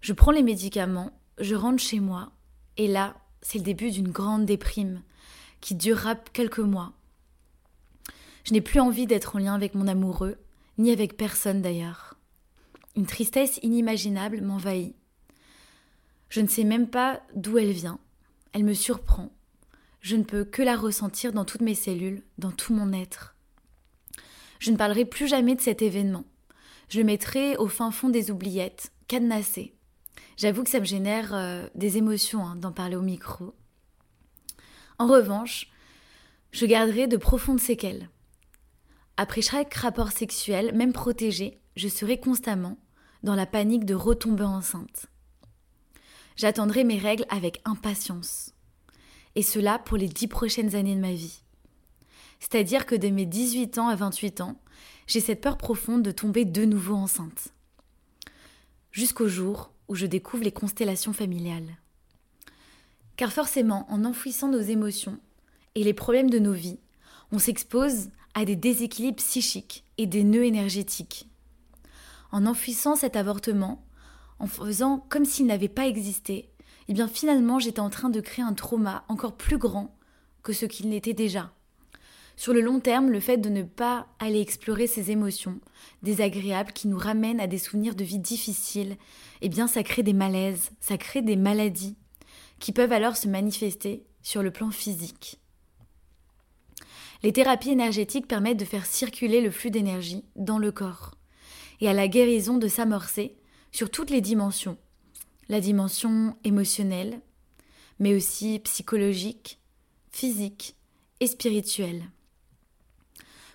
Je 0.00 0.12
prends 0.12 0.32
les 0.32 0.42
médicaments, 0.42 1.12
je 1.38 1.54
rentre 1.54 1.82
chez 1.82 2.00
moi, 2.00 2.32
et 2.76 2.88
là, 2.88 3.16
c'est 3.42 3.58
le 3.58 3.64
début 3.64 3.90
d'une 3.90 4.10
grande 4.10 4.46
déprime 4.46 5.02
qui 5.60 5.74
durera 5.74 6.14
quelques 6.14 6.58
mois. 6.58 6.92
Je 8.44 8.52
n'ai 8.52 8.60
plus 8.60 8.80
envie 8.80 9.06
d'être 9.06 9.36
en 9.36 9.38
lien 9.38 9.54
avec 9.54 9.74
mon 9.74 9.86
amoureux, 9.86 10.38
ni 10.78 10.90
avec 10.90 11.16
personne 11.16 11.60
d'ailleurs. 11.60 12.14
Une 12.96 13.06
tristesse 13.06 13.60
inimaginable 13.62 14.40
m'envahit. 14.40 14.96
Je 16.28 16.40
ne 16.40 16.48
sais 16.48 16.64
même 16.64 16.88
pas 16.88 17.22
d'où 17.34 17.58
elle 17.58 17.72
vient. 17.72 17.98
Elle 18.52 18.64
me 18.64 18.74
surprend. 18.74 19.30
Je 20.00 20.16
ne 20.16 20.22
peux 20.22 20.44
que 20.44 20.62
la 20.62 20.76
ressentir 20.76 21.32
dans 21.32 21.44
toutes 21.44 21.60
mes 21.60 21.74
cellules, 21.74 22.22
dans 22.38 22.52
tout 22.52 22.72
mon 22.72 22.92
être. 22.92 23.36
Je 24.58 24.70
ne 24.70 24.76
parlerai 24.76 25.04
plus 25.04 25.28
jamais 25.28 25.54
de 25.54 25.60
cet 25.60 25.82
événement 25.82 26.24
je 26.90 27.00
mettrai 27.00 27.56
au 27.56 27.68
fin 27.68 27.90
fond 27.90 28.08
des 28.08 28.30
oubliettes, 28.30 28.92
cadenassé. 29.08 29.74
J'avoue 30.36 30.64
que 30.64 30.70
ça 30.70 30.80
me 30.80 30.84
génère 30.84 31.32
euh, 31.32 31.68
des 31.74 31.96
émotions 31.96 32.44
hein, 32.44 32.56
d'en 32.56 32.72
parler 32.72 32.96
au 32.96 33.02
micro. 33.02 33.54
En 34.98 35.06
revanche, 35.06 35.68
je 36.50 36.66
garderai 36.66 37.06
de 37.06 37.16
profondes 37.16 37.60
séquelles. 37.60 38.10
Après 39.16 39.40
chaque 39.40 39.72
rapport 39.74 40.10
sexuel, 40.10 40.74
même 40.74 40.92
protégé, 40.92 41.60
je 41.76 41.88
serai 41.88 42.18
constamment 42.18 42.76
dans 43.22 43.34
la 43.34 43.46
panique 43.46 43.84
de 43.84 43.94
retomber 43.94 44.44
enceinte. 44.44 45.06
J'attendrai 46.36 46.84
mes 46.84 46.98
règles 46.98 47.26
avec 47.28 47.60
impatience. 47.64 48.54
Et 49.36 49.42
cela 49.42 49.78
pour 49.78 49.96
les 49.96 50.08
dix 50.08 50.26
prochaines 50.26 50.74
années 50.74 50.96
de 50.96 51.00
ma 51.00 51.12
vie. 51.12 51.42
C'est-à-dire 52.40 52.86
que 52.86 52.94
de 52.94 53.08
mes 53.08 53.26
18 53.26 53.78
ans 53.78 53.88
à 53.88 53.94
28 53.94 54.40
ans, 54.40 54.60
j'ai 55.10 55.18
cette 55.18 55.40
peur 55.40 55.56
profonde 55.56 56.04
de 56.04 56.12
tomber 56.12 56.44
de 56.44 56.64
nouveau 56.64 56.94
enceinte. 56.94 57.48
Jusqu'au 58.92 59.26
jour 59.26 59.72
où 59.88 59.96
je 59.96 60.06
découvre 60.06 60.44
les 60.44 60.52
constellations 60.52 61.12
familiales. 61.12 61.78
Car 63.16 63.32
forcément, 63.32 63.90
en 63.90 64.04
enfouissant 64.04 64.46
nos 64.46 64.60
émotions 64.60 65.18
et 65.74 65.82
les 65.82 65.94
problèmes 65.94 66.30
de 66.30 66.38
nos 66.38 66.52
vies, 66.52 66.78
on 67.32 67.40
s'expose 67.40 68.10
à 68.34 68.44
des 68.44 68.54
déséquilibres 68.54 69.16
psychiques 69.16 69.84
et 69.98 70.06
des 70.06 70.22
nœuds 70.22 70.44
énergétiques. 70.44 71.28
En 72.30 72.46
enfouissant 72.46 72.94
cet 72.94 73.16
avortement, 73.16 73.84
en 74.38 74.46
faisant 74.46 75.04
comme 75.08 75.24
s'il 75.24 75.46
n'avait 75.46 75.68
pas 75.68 75.88
existé, 75.88 76.50
eh 76.86 76.94
bien 76.94 77.08
finalement 77.08 77.58
j'étais 77.58 77.80
en 77.80 77.90
train 77.90 78.10
de 78.10 78.20
créer 78.20 78.44
un 78.44 78.54
trauma 78.54 79.04
encore 79.08 79.36
plus 79.36 79.58
grand 79.58 79.92
que 80.44 80.52
ce 80.52 80.66
qu'il 80.66 80.88
n'était 80.88 81.14
déjà. 81.14 81.52
Sur 82.40 82.54
le 82.54 82.62
long 82.62 82.80
terme, 82.80 83.10
le 83.10 83.20
fait 83.20 83.36
de 83.36 83.50
ne 83.50 83.62
pas 83.62 84.06
aller 84.18 84.40
explorer 84.40 84.86
ces 84.86 85.10
émotions 85.10 85.60
désagréables 86.02 86.72
qui 86.72 86.88
nous 86.88 86.96
ramènent 86.96 87.38
à 87.38 87.46
des 87.46 87.58
souvenirs 87.58 87.94
de 87.94 88.02
vie 88.02 88.18
difficiles, 88.18 88.96
eh 89.42 89.50
bien 89.50 89.66
ça 89.66 89.82
crée 89.82 90.02
des 90.02 90.14
malaises, 90.14 90.70
ça 90.80 90.96
crée 90.96 91.20
des 91.20 91.36
maladies 91.36 91.98
qui 92.58 92.72
peuvent 92.72 92.92
alors 92.92 93.18
se 93.18 93.28
manifester 93.28 94.06
sur 94.22 94.42
le 94.42 94.50
plan 94.50 94.70
physique. 94.70 95.38
Les 97.22 97.34
thérapies 97.34 97.72
énergétiques 97.72 98.26
permettent 98.26 98.56
de 98.56 98.64
faire 98.64 98.86
circuler 98.86 99.42
le 99.42 99.50
flux 99.50 99.70
d'énergie 99.70 100.24
dans 100.34 100.56
le 100.56 100.72
corps 100.72 101.16
et 101.82 101.90
à 101.90 101.92
la 101.92 102.08
guérison 102.08 102.56
de 102.56 102.68
s'amorcer 102.68 103.36
sur 103.70 103.90
toutes 103.90 104.08
les 104.08 104.22
dimensions. 104.22 104.78
La 105.50 105.60
dimension 105.60 106.34
émotionnelle, 106.44 107.20
mais 107.98 108.14
aussi 108.14 108.60
psychologique, 108.60 109.60
physique 110.10 110.74
et 111.20 111.26
spirituelle. 111.26 112.04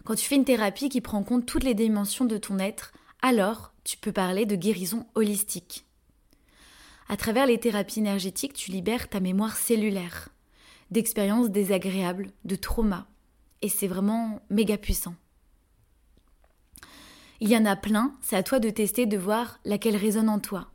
Quand 0.06 0.14
tu 0.14 0.26
fais 0.26 0.36
une 0.36 0.46
thérapie 0.46 0.90
qui 0.90 1.02
prend 1.02 1.18
en 1.18 1.24
compte 1.24 1.48
toutes 1.48 1.64
les 1.64 1.74
dimensions 1.74 2.26
de 2.26 2.38
ton 2.38 2.60
être, 2.60 2.94
alors 3.24 3.74
tu 3.84 3.98
peux 3.98 4.12
parler 4.12 4.46
de 4.46 4.56
guérison 4.56 5.08
holistique. 5.16 5.84
À 7.10 7.18
travers 7.18 7.48
les 7.48 7.60
thérapies 7.60 8.00
énergétiques, 8.00 8.54
tu 8.54 8.70
libères 8.70 9.10
ta 9.10 9.20
mémoire 9.20 9.58
cellulaire, 9.58 10.30
d'expériences 10.92 11.50
désagréables, 11.50 12.32
de 12.46 12.56
traumas. 12.56 13.08
Et 13.64 13.70
c'est 13.70 13.88
vraiment 13.88 14.42
méga 14.52 14.78
puissant. 14.78 15.16
Il 17.40 17.50
y 17.50 17.58
en 17.58 17.66
a 17.66 17.76
plein, 17.76 18.14
c'est 18.22 18.36
à 18.36 18.44
toi 18.44 18.60
de 18.60 18.70
tester, 18.70 19.08
de 19.08 19.18
voir 19.18 19.60
laquelle 19.66 19.96
résonne 19.96 20.30
en 20.30 20.40
toi, 20.40 20.70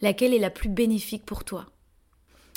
laquelle 0.00 0.34
est 0.34 0.40
la 0.40 0.50
plus 0.50 0.68
bénéfique 0.68 1.24
pour 1.24 1.44
toi. 1.44 1.66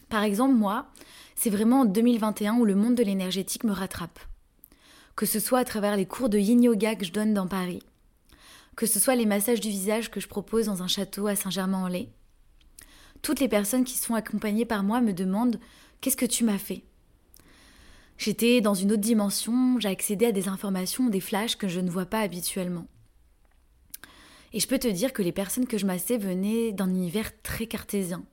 Par 0.09 0.23
exemple, 0.23 0.55
moi, 0.55 0.87
c'est 1.35 1.51
vraiment 1.51 1.81
en 1.81 1.85
2021 1.85 2.55
où 2.55 2.65
le 2.65 2.75
monde 2.75 2.95
de 2.95 3.03
l'énergétique 3.03 3.63
me 3.63 3.71
rattrape. 3.71 4.19
Que 5.15 5.25
ce 5.25 5.39
soit 5.39 5.59
à 5.59 5.65
travers 5.65 5.95
les 5.95 6.05
cours 6.05 6.29
de 6.29 6.37
yin 6.37 6.61
yoga 6.61 6.95
que 6.95 7.05
je 7.05 7.13
donne 7.13 7.33
dans 7.33 7.47
Paris, 7.47 7.81
que 8.75 8.85
ce 8.85 8.99
soit 8.99 9.15
les 9.15 9.25
massages 9.25 9.61
du 9.61 9.69
visage 9.69 10.11
que 10.11 10.19
je 10.19 10.27
propose 10.27 10.65
dans 10.65 10.83
un 10.83 10.87
château 10.87 11.27
à 11.27 11.35
Saint-Germain-en-Laye, 11.35 12.09
toutes 13.21 13.39
les 13.39 13.47
personnes 13.47 13.85
qui 13.85 13.97
sont 13.97 14.13
accompagnées 14.13 14.65
par 14.65 14.83
moi 14.83 15.01
me 15.01 15.13
demandent 15.13 15.59
Qu'est-ce 16.01 16.17
que 16.17 16.25
tu 16.25 16.43
m'as 16.43 16.59
fait? 16.59 16.83
J'étais 18.17 18.61
dans 18.61 18.75
une 18.75 18.91
autre 18.91 19.01
dimension, 19.01 19.79
j'ai 19.79 19.89
accédé 19.89 20.27
à 20.27 20.31
des 20.31 20.47
informations, 20.47 21.09
des 21.09 21.19
flashs 21.19 21.55
que 21.55 21.67
je 21.67 21.79
ne 21.79 21.89
vois 21.89 22.05
pas 22.05 22.19
habituellement. 22.19 22.85
Et 24.53 24.59
je 24.59 24.67
peux 24.67 24.79
te 24.79 24.87
dire 24.87 25.11
que 25.11 25.21
les 25.21 25.31
personnes 25.31 25.67
que 25.67 25.77
je 25.77 25.85
massais 25.85 26.17
venaient 26.17 26.71
d'un 26.71 26.89
univers 26.89 27.31
très 27.41 27.65
cartésien, 27.67 28.23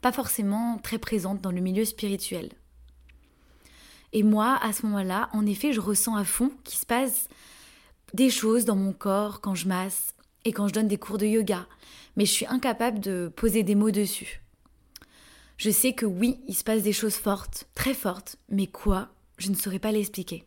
pas 0.00 0.12
forcément 0.12 0.78
très 0.78 0.98
présente 0.98 1.40
dans 1.40 1.50
le 1.50 1.60
milieu 1.60 1.84
spirituel. 1.84 2.50
Et 4.12 4.22
moi, 4.22 4.58
à 4.62 4.72
ce 4.72 4.84
moment-là, 4.86 5.28
en 5.32 5.46
effet, 5.46 5.72
je 5.72 5.80
ressens 5.80 6.16
à 6.16 6.24
fond 6.24 6.50
qu'il 6.64 6.78
se 6.78 6.86
passe 6.86 7.28
des 8.12 8.30
choses 8.30 8.64
dans 8.64 8.76
mon 8.76 8.92
corps 8.92 9.40
quand 9.40 9.54
je 9.54 9.68
masse 9.68 10.14
et 10.44 10.52
quand 10.52 10.68
je 10.68 10.74
donne 10.74 10.88
des 10.88 10.98
cours 10.98 11.18
de 11.18 11.26
yoga, 11.26 11.66
mais 12.16 12.26
je 12.26 12.32
suis 12.32 12.46
incapable 12.46 13.00
de 13.00 13.32
poser 13.34 13.62
des 13.62 13.74
mots 13.74 13.90
dessus. 13.90 14.42
Je 15.56 15.70
sais 15.70 15.94
que 15.94 16.06
oui, 16.06 16.40
il 16.48 16.54
se 16.54 16.64
passe 16.64 16.82
des 16.82 16.92
choses 16.92 17.14
fortes, 17.14 17.68
très 17.74 17.94
fortes, 17.94 18.36
mais 18.48 18.66
quoi 18.66 19.08
Je 19.38 19.50
ne 19.50 19.54
saurais 19.54 19.78
pas 19.78 19.92
l'expliquer. 19.92 20.44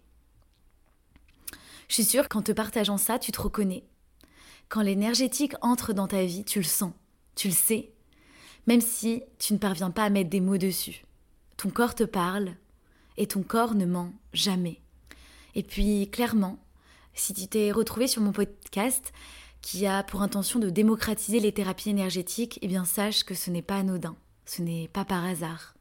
Je 1.88 1.94
suis 1.94 2.04
sûre 2.04 2.28
qu'en 2.28 2.42
te 2.42 2.52
partageant 2.52 2.98
ça, 2.98 3.18
tu 3.18 3.32
te 3.32 3.42
reconnais. 3.42 3.84
Quand 4.70 4.82
l'énergétique 4.82 5.54
entre 5.62 5.94
dans 5.94 6.08
ta 6.08 6.26
vie, 6.26 6.44
tu 6.44 6.60
le 6.60 6.66
sens, 6.66 6.92
tu 7.36 7.48
le 7.48 7.54
sais, 7.54 7.94
même 8.68 8.82
si 8.82 9.24
tu 9.40 9.54
ne 9.54 9.60
parviens 9.60 9.92
pas 9.92 10.04
à 10.04 10.10
mettre 10.10 10.30
des 10.30 10.42
mots 10.42 10.58
dessus. 10.58 11.04
Ton 11.58 11.70
corps 11.70 11.96
te 11.96 12.04
parle 12.04 12.56
et 13.18 13.28
ton 13.28 13.44
corps 13.44 13.76
ne 13.76 13.86
ment 13.86 14.12
jamais. 14.34 14.80
Et 15.56 15.64
puis, 15.64 16.10
clairement, 16.10 16.58
si 17.14 17.34
tu 17.34 17.48
t'es 17.48 17.72
retrouvé 17.72 18.08
sur 18.08 18.22
mon 18.22 18.34
podcast 18.34 19.14
qui 19.62 19.88
a 19.88 20.04
pour 20.04 20.22
intention 20.22 20.60
de 20.60 20.70
démocratiser 20.70 21.40
les 21.40 21.52
thérapies 21.52 21.90
énergétiques, 21.90 22.60
eh 22.62 22.68
bien 22.68 22.86
sache 22.86 23.24
que 23.24 23.34
ce 23.34 23.50
n'est 23.50 23.62
pas 23.62 23.78
anodin. 23.78 24.16
Ce 24.46 24.62
n'est 24.62 24.90
pas 24.90 25.06
par 25.06 25.26
hasard. 25.26 25.76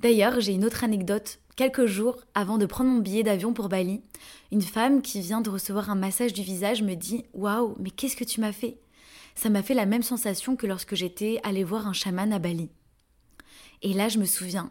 D'ailleurs, 0.00 0.40
j'ai 0.40 0.52
une 0.52 0.64
autre 0.64 0.84
anecdote. 0.84 1.40
Quelques 1.56 1.86
jours 1.86 2.22
avant 2.34 2.56
de 2.56 2.66
prendre 2.66 2.90
mon 2.90 3.00
billet 3.00 3.24
d'avion 3.24 3.52
pour 3.52 3.68
Bali, 3.68 4.00
une 4.52 4.62
femme 4.62 5.02
qui 5.02 5.20
vient 5.20 5.40
de 5.40 5.50
recevoir 5.50 5.90
un 5.90 5.96
massage 5.96 6.32
du 6.32 6.42
visage 6.42 6.82
me 6.82 6.94
dit 6.94 7.24
Waouh, 7.32 7.74
mais 7.80 7.90
qu'est-ce 7.90 8.14
que 8.14 8.22
tu 8.22 8.40
m'as 8.40 8.52
fait? 8.52 8.78
Ça 9.34 9.50
m'a 9.50 9.64
fait 9.64 9.74
la 9.74 9.86
même 9.86 10.04
sensation 10.04 10.54
que 10.54 10.68
lorsque 10.68 10.94
j'étais 10.94 11.40
allée 11.42 11.64
voir 11.64 11.88
un 11.88 11.92
chaman 11.92 12.32
à 12.32 12.38
Bali. 12.38 12.70
Et 13.82 13.92
là, 13.92 14.08
je 14.08 14.18
me 14.18 14.24
souviens 14.24 14.70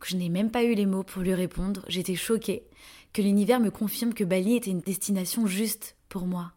que 0.00 0.08
je 0.08 0.16
n'ai 0.16 0.28
même 0.28 0.50
pas 0.50 0.64
eu 0.64 0.74
les 0.74 0.86
mots 0.86 1.02
pour 1.02 1.22
lui 1.22 1.34
répondre. 1.34 1.84
J'étais 1.88 2.14
choquée 2.14 2.64
que 3.12 3.22
l'univers 3.22 3.60
me 3.60 3.70
confirme 3.70 4.14
que 4.14 4.24
Bali 4.24 4.56
était 4.56 4.70
une 4.70 4.80
destination 4.80 5.46
juste 5.46 5.96
pour 6.08 6.26
moi. 6.26 6.52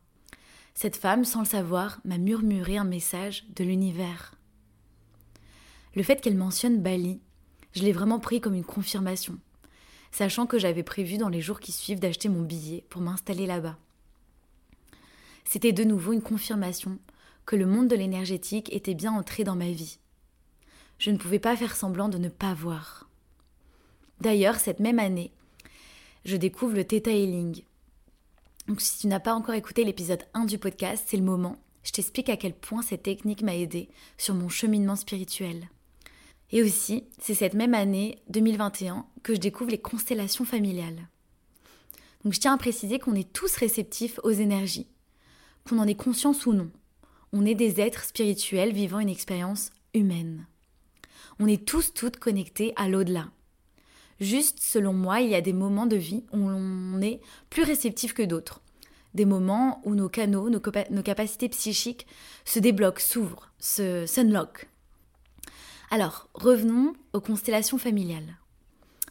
Cette 0.74 0.96
femme, 0.96 1.26
sans 1.26 1.40
le 1.40 1.46
savoir, 1.46 2.00
m'a 2.06 2.18
murmuré 2.18 2.78
un 2.78 2.84
message 2.84 3.46
de 3.56 3.64
l'univers. 3.64 4.36
Le 5.96 6.04
fait 6.04 6.22
qu'elle 6.22 6.38
mentionne 6.38 6.82
Bali, 6.82 7.20
je 7.74 7.84
l'ai 7.84 7.92
vraiment 7.92 8.20
pris 8.20 8.42
comme 8.42 8.54
une 8.54 8.64
confirmation, 8.64 9.38
sachant 10.12 10.46
que 10.46 10.60
j'avais 10.60 10.84
prévu 10.84 11.18
dans 11.18 11.30
les 11.30 11.42
jours 11.42 11.60
qui 11.60 11.72
suivent 11.72 12.00
d'acheter 12.00 12.30
mon 12.30 12.42
billet 12.42 12.86
pour 12.90 13.02
m'installer 13.02 13.46
là-bas. 13.46 13.78
C'était 15.46 15.74
de 15.74 15.84
nouveau 15.84 16.14
une 16.14 16.22
confirmation 16.22 17.00
que 17.46 17.56
le 17.56 17.66
monde 17.66 17.88
de 17.88 17.96
l'énergétique 17.96 18.72
était 18.72 18.94
bien 18.94 19.12
entré 19.12 19.44
dans 19.44 19.56
ma 19.56 19.72
vie. 19.72 20.00
Je 21.00 21.10
ne 21.10 21.18
pouvais 21.18 21.40
pas 21.40 21.56
faire 21.56 21.76
semblant 21.76 22.08
de 22.08 22.18
ne 22.18 22.30
pas 22.30 22.54
voir. 22.54 23.09
D'ailleurs, 24.22 24.56
cette 24.56 24.80
même 24.80 25.00
année, 25.00 25.32
je 26.26 26.36
découvre 26.36 26.76
le 26.76 26.86
Theta 26.86 27.12
Healing. 27.12 27.64
Donc 28.68 28.82
si 28.82 29.00
tu 29.00 29.08
n'as 29.08 29.20
pas 29.20 29.34
encore 29.34 29.56
écouté 29.56 29.84
l'épisode 29.84 30.26
1 30.34 30.46
du 30.46 30.58
podcast, 30.58 31.06
c'est 31.08 31.18
le 31.18 31.24
moment. 31.24 31.58
Je 31.84 31.92
t'explique 31.92 32.30
à 32.30 32.38
quel 32.38 32.54
point 32.54 32.82
cette 32.82 33.04
technique 33.04 33.42
m'a 33.42 33.56
aidé 33.56 33.90
sur 34.18 34.36
mon 34.36 34.50
cheminement 34.50 34.96
spirituel. 34.96 35.70
Et 36.52 36.62
aussi, 36.62 37.06
c'est 37.20 37.34
cette 37.34 37.54
même 37.54 37.74
année 37.74 38.20
2021 38.30 39.06
que 39.24 39.34
je 39.36 39.40
découvre 39.40 39.72
les 39.72 39.80
constellations 39.80 40.46
familiales. 40.46 41.08
Donc 42.24 42.34
je 42.34 42.40
tiens 42.40 42.54
à 42.54 42.58
préciser 42.58 43.00
qu'on 43.00 43.16
est 43.16 43.32
tous 43.32 43.56
réceptifs 43.56 44.20
aux 44.24 44.32
énergies, 44.32 44.88
qu'on 45.68 45.80
en 45.80 45.88
ait 45.88 45.96
conscience 45.96 46.46
ou 46.46 46.54
non. 46.54 46.70
On 47.32 47.46
est 47.46 47.56
des 47.56 47.80
êtres 47.80 48.04
spirituels 48.04 48.74
vivant 48.74 49.00
une 49.00 49.10
expérience 49.10 49.70
humaine. 49.94 50.46
On 51.40 51.48
est 51.48 51.66
tous 51.66 51.94
toutes 51.94 52.18
connectés 52.18 52.74
à 52.76 52.90
l'au-delà. 52.90 53.30
Juste, 54.20 54.60
selon 54.60 54.94
moi, 54.94 55.22
il 55.22 55.30
y 55.30 55.36
a 55.36 55.42
des 55.42 55.54
moments 55.54 55.86
de 55.86 55.96
vie 55.96 56.24
où 56.34 56.50
on 56.50 57.02
est 57.02 57.22
plus 57.50 57.64
réceptif 57.64 58.14
que 58.14 58.24
d'autres. 58.24 58.62
Des 59.14 59.26
moments 59.26 59.82
où 59.86 59.96
nos 59.96 60.10
canaux, 60.10 60.50
nos, 60.50 60.60
capacités 60.60 61.50
psychiques 61.50 62.06
se 62.46 62.60
débloquent, 62.60 63.02
s'ouvrent, 63.02 63.52
se 63.60 64.06
alors, 65.92 66.30
revenons 66.36 66.94
aux 67.14 67.22
constellations 67.22 67.80
familiales. 67.80 68.38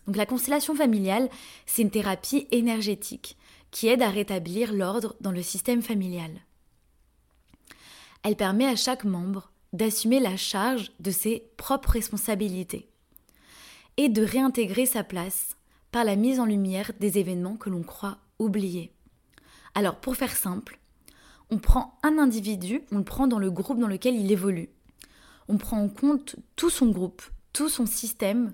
Donc 0.07 0.17
la 0.17 0.27
constellation 0.27 0.75
familiale, 0.75 1.29
c'est 1.67 1.83
une 1.83 1.91
thérapie 1.91 2.47
énergétique 2.51 3.37
qui 3.71 3.89
aide 3.89 4.01
à 4.01 4.11
rétablir 4.11 4.73
l'ordre 4.73 5.17
dans 5.21 5.33
le 5.33 5.43
système 5.43 5.83
familial. 5.83 6.31
Elle 8.23 8.37
permet 8.37 8.67
à 8.67 8.77
chaque 8.77 9.05
membre 9.05 9.51
d'assumer 9.73 10.21
la 10.21 10.37
charge 10.37 10.93
de 11.01 11.11
ses 11.11 11.51
propres 11.57 11.91
responsabilités 11.91 12.89
et 13.99 14.09
de 14.09 14.23
réintégrer 14.23 14.87
sa 14.87 15.05
place 15.05 15.59
par 15.93 16.05
la 16.05 16.17
mise 16.17 16.41
en 16.41 16.47
lumière 16.47 16.93
des 16.99 17.19
événements 17.19 17.57
que 17.57 17.69
l'on 17.69 17.83
croit 17.83 18.17
oubliés. 18.39 18.95
Alors 19.75 19.97
pour 19.97 20.17
faire 20.17 20.35
simple, 20.35 20.81
on 21.51 21.59
prend 21.59 21.99
un 22.03 22.17
individu, 22.17 22.83
on 22.93 22.99
le 22.99 23.05
prend 23.05 23.27
dans 23.27 23.39
le 23.39 23.51
groupe 23.51 23.79
dans 23.79 23.87
lequel 23.87 24.15
il 24.15 24.33
évolue 24.33 24.71
on 25.49 25.57
prend 25.57 25.81
en 25.81 25.89
compte 25.89 26.37
tout 26.57 26.71
son 26.71 26.91
groupe, 26.91 27.23
tout 27.53 27.69
son 27.69 27.87
système, 27.87 28.53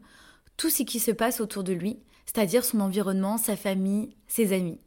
tout 0.57 0.71
ce 0.71 0.85
qui 0.85 1.01
se 1.01 1.11
passe 1.11 1.41
autour 1.41 1.65
de 1.65 1.73
lui, 1.73 1.99
c'est-à-dire 2.27 2.65
son 2.65 2.81
environnement, 2.81 3.37
sa 3.37 3.57
famille, 3.57 4.17
ses 4.29 4.53
amis. 4.53 4.79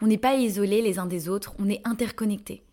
On 0.00 0.06
n'est 0.06 0.18
pas 0.18 0.36
isolés 0.36 0.82
les 0.82 0.98
uns 0.98 1.06
des 1.06 1.28
autres, 1.28 1.54
on 1.58 1.68
est 1.68 1.80
interconnectés. 1.84 2.64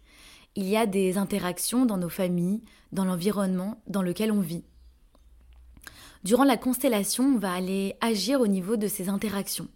il 0.57 0.67
y 0.67 0.75
a 0.75 0.85
des 0.85 1.17
interactions 1.17 1.85
dans 1.85 1.95
nos 1.95 2.09
familles, 2.09 2.61
dans 2.91 3.05
l'environnement 3.05 3.81
dans 3.87 4.01
lequel 4.01 4.33
on 4.33 4.41
vit. 4.41 4.65
Durant 6.23 6.43
la 6.43 6.57
constellation, 6.57 7.23
on 7.23 7.37
va 7.37 7.51
aller 7.51 7.95
agir 7.99 8.41
au 8.41 8.47
niveau 8.47 8.75
de 8.75 8.87
ces 8.87 9.09
interactions. 9.09 9.67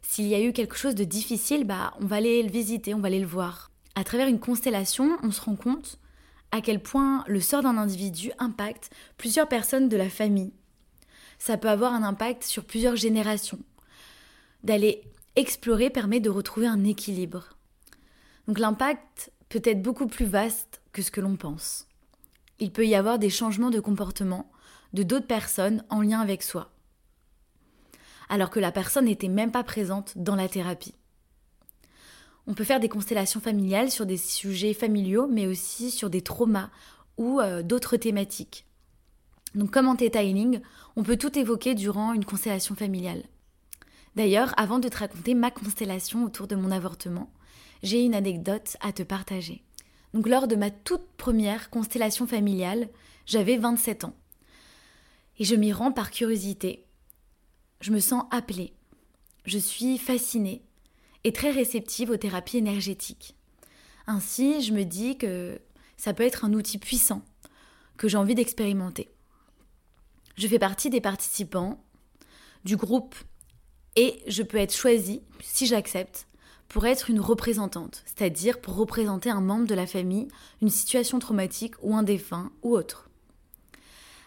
S'il 0.00 0.26
y 0.26 0.34
a 0.34 0.40
eu 0.42 0.52
quelque 0.52 0.76
chose 0.76 0.94
de 0.94 1.04
difficile, 1.04 1.64
bah, 1.64 1.92
on 2.00 2.06
va 2.06 2.16
aller 2.16 2.42
le 2.42 2.50
visiter, 2.50 2.94
on 2.94 3.00
va 3.00 3.08
aller 3.08 3.20
le 3.20 3.26
voir. 3.26 3.70
À 3.94 4.04
travers 4.04 4.28
une 4.28 4.40
constellation, 4.40 5.18
on 5.22 5.30
se 5.30 5.42
rend 5.42 5.56
compte 5.56 5.98
à 6.52 6.60
quel 6.60 6.82
point 6.82 7.24
le 7.26 7.40
sort 7.40 7.62
d'un 7.62 7.76
individu 7.76 8.30
impacte 8.38 8.90
plusieurs 9.16 9.48
personnes 9.48 9.88
de 9.88 9.96
la 9.96 10.08
famille. 10.08 10.52
Ça 11.38 11.58
peut 11.58 11.68
avoir 11.68 11.92
un 11.92 12.02
impact 12.02 12.44
sur 12.44 12.64
plusieurs 12.64 12.96
générations. 12.96 13.58
D'aller 14.64 15.02
explorer 15.36 15.90
permet 15.90 16.20
de 16.20 16.30
retrouver 16.30 16.66
un 16.66 16.84
équilibre. 16.84 17.56
Donc 18.48 18.58
l'impact 18.58 19.32
peut 19.48 19.62
être 19.64 19.82
beaucoup 19.82 20.06
plus 20.06 20.26
vaste 20.26 20.80
que 20.92 21.02
ce 21.02 21.10
que 21.10 21.20
l'on 21.20 21.36
pense. 21.36 21.86
Il 22.62 22.72
peut 22.72 22.86
y 22.86 22.94
avoir 22.94 23.18
des 23.18 23.28
changements 23.28 23.70
de 23.70 23.80
comportement 23.80 24.50
de 24.94 25.02
d'autres 25.02 25.26
personnes 25.26 25.84
en 25.90 26.00
lien 26.00 26.20
avec 26.20 26.42
soi 26.42 26.72
alors 28.32 28.48
que 28.48 28.60
la 28.60 28.72
personne 28.72 29.04
n'était 29.04 29.28
même 29.28 29.50
pas 29.50 29.62
présente 29.62 30.16
dans 30.16 30.36
la 30.36 30.48
thérapie. 30.48 30.94
On 32.46 32.54
peut 32.54 32.64
faire 32.64 32.80
des 32.80 32.88
constellations 32.88 33.40
familiales 33.40 33.90
sur 33.90 34.06
des 34.06 34.16
sujets 34.16 34.72
familiaux, 34.72 35.26
mais 35.30 35.46
aussi 35.46 35.90
sur 35.90 36.08
des 36.08 36.22
traumas 36.22 36.70
ou 37.18 37.40
euh, 37.40 37.62
d'autres 37.62 37.98
thématiques. 37.98 38.64
Donc 39.54 39.70
comme 39.70 39.86
en 39.86 39.96
Theta 39.96 40.22
Healing, 40.22 40.62
on 40.96 41.02
peut 41.02 41.18
tout 41.18 41.38
évoquer 41.38 41.74
durant 41.74 42.14
une 42.14 42.24
constellation 42.24 42.74
familiale. 42.74 43.22
D'ailleurs, 44.16 44.54
avant 44.56 44.78
de 44.78 44.88
te 44.88 44.96
raconter 44.96 45.34
ma 45.34 45.50
constellation 45.50 46.24
autour 46.24 46.46
de 46.46 46.56
mon 46.56 46.70
avortement, 46.70 47.30
j'ai 47.82 48.02
une 48.02 48.14
anecdote 48.14 48.78
à 48.80 48.92
te 48.92 49.02
partager. 49.02 49.62
Donc 50.14 50.28
lors 50.28 50.46
de 50.46 50.56
ma 50.56 50.70
toute 50.70 51.06
première 51.16 51.70
constellation 51.70 52.26
familiale, 52.26 52.88
j'avais 53.26 53.56
27 53.56 54.04
ans. 54.04 54.14
Et 55.38 55.44
je 55.44 55.54
m'y 55.54 55.72
rends 55.72 55.92
par 55.92 56.10
curiosité, 56.10 56.84
je 57.80 57.90
me 57.90 58.00
sens 58.00 58.24
appelée. 58.30 58.74
Je 59.44 59.58
suis 59.58 59.98
fascinée 59.98 60.62
et 61.24 61.32
très 61.32 61.50
réceptive 61.50 62.10
aux 62.10 62.16
thérapies 62.16 62.58
énergétiques. 62.58 63.34
Ainsi, 64.06 64.62
je 64.62 64.72
me 64.72 64.84
dis 64.84 65.16
que 65.16 65.60
ça 65.96 66.12
peut 66.12 66.24
être 66.24 66.44
un 66.44 66.52
outil 66.52 66.78
puissant 66.78 67.22
que 67.96 68.08
j'ai 68.08 68.16
envie 68.16 68.34
d'expérimenter. 68.34 69.10
Je 70.36 70.48
fais 70.48 70.58
partie 70.58 70.90
des 70.90 71.00
participants 71.00 71.82
du 72.64 72.76
groupe 72.76 73.14
et 73.96 74.22
je 74.26 74.42
peux 74.42 74.58
être 74.58 74.74
choisie, 74.74 75.22
si 75.40 75.66
j'accepte, 75.66 76.26
pour 76.72 76.86
être 76.86 77.10
une 77.10 77.20
représentante, 77.20 78.02
c'est-à-dire 78.06 78.58
pour 78.58 78.76
représenter 78.76 79.28
un 79.28 79.42
membre 79.42 79.66
de 79.66 79.74
la 79.74 79.86
famille, 79.86 80.28
une 80.62 80.70
situation 80.70 81.18
traumatique 81.18 81.74
ou 81.82 81.94
un 81.94 82.02
défunt 82.02 82.50
ou 82.62 82.74
autre. 82.74 83.10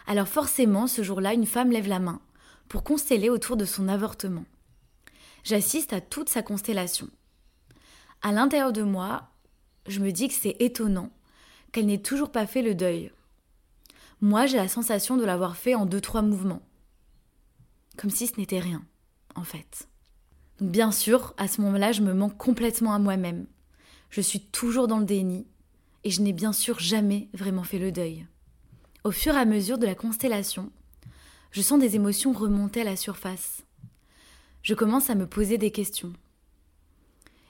Alors 0.05 0.27
forcément, 0.27 0.85
ce 0.85 1.01
jour-là, 1.01 1.33
une 1.33 1.47
femme 1.47 1.71
lève 1.71 1.87
la 1.87 1.97
main 1.97 2.21
pour 2.67 2.83
consteller 2.83 3.31
autour 3.31 3.57
de 3.57 3.65
son 3.65 3.87
avortement. 3.87 4.45
J'assiste 5.43 5.91
à 5.91 6.01
toute 6.01 6.29
sa 6.29 6.43
constellation. 6.43 7.09
À 8.21 8.31
l'intérieur 8.31 8.73
de 8.73 8.83
moi, 8.83 9.31
je 9.87 9.99
me 9.99 10.11
dis 10.11 10.27
que 10.27 10.35
c'est 10.35 10.55
étonnant 10.59 11.09
qu'elle 11.71 11.87
n'ait 11.87 11.97
toujours 11.97 12.31
pas 12.31 12.45
fait 12.45 12.61
le 12.61 12.75
deuil. 12.75 13.11
Moi, 14.21 14.45
j'ai 14.45 14.57
la 14.57 14.67
sensation 14.67 15.17
de 15.17 15.25
l'avoir 15.25 15.57
fait 15.57 15.73
en 15.73 15.87
deux, 15.87 15.99
trois 15.99 16.21
mouvements. 16.21 16.61
Comme 17.97 18.11
si 18.11 18.27
ce 18.27 18.39
n'était 18.39 18.59
rien, 18.59 18.85
en 19.33 19.43
fait. 19.43 19.87
Bien 20.61 20.91
sûr, 20.91 21.33
à 21.37 21.47
ce 21.47 21.61
moment-là, 21.61 21.91
je 21.91 22.01
me 22.01 22.13
manque 22.13 22.37
complètement 22.37 22.93
à 22.93 22.99
moi-même. 22.99 23.45
Je 24.09 24.21
suis 24.21 24.39
toujours 24.39 24.87
dans 24.87 24.99
le 24.99 25.05
déni 25.05 25.47
et 26.03 26.09
je 26.09 26.21
n'ai 26.21 26.33
bien 26.33 26.53
sûr 26.53 26.79
jamais 26.79 27.29
vraiment 27.33 27.63
fait 27.63 27.79
le 27.79 27.91
deuil. 27.91 28.27
Au 29.03 29.11
fur 29.11 29.35
et 29.35 29.39
à 29.39 29.45
mesure 29.45 29.77
de 29.77 29.85
la 29.85 29.95
constellation, 29.95 30.71
je 31.51 31.61
sens 31.61 31.79
des 31.79 31.95
émotions 31.95 32.31
remonter 32.33 32.81
à 32.81 32.85
la 32.85 32.95
surface. 32.95 33.63
Je 34.61 34.73
commence 34.73 35.09
à 35.09 35.15
me 35.15 35.27
poser 35.27 35.57
des 35.57 35.71
questions. 35.71 36.13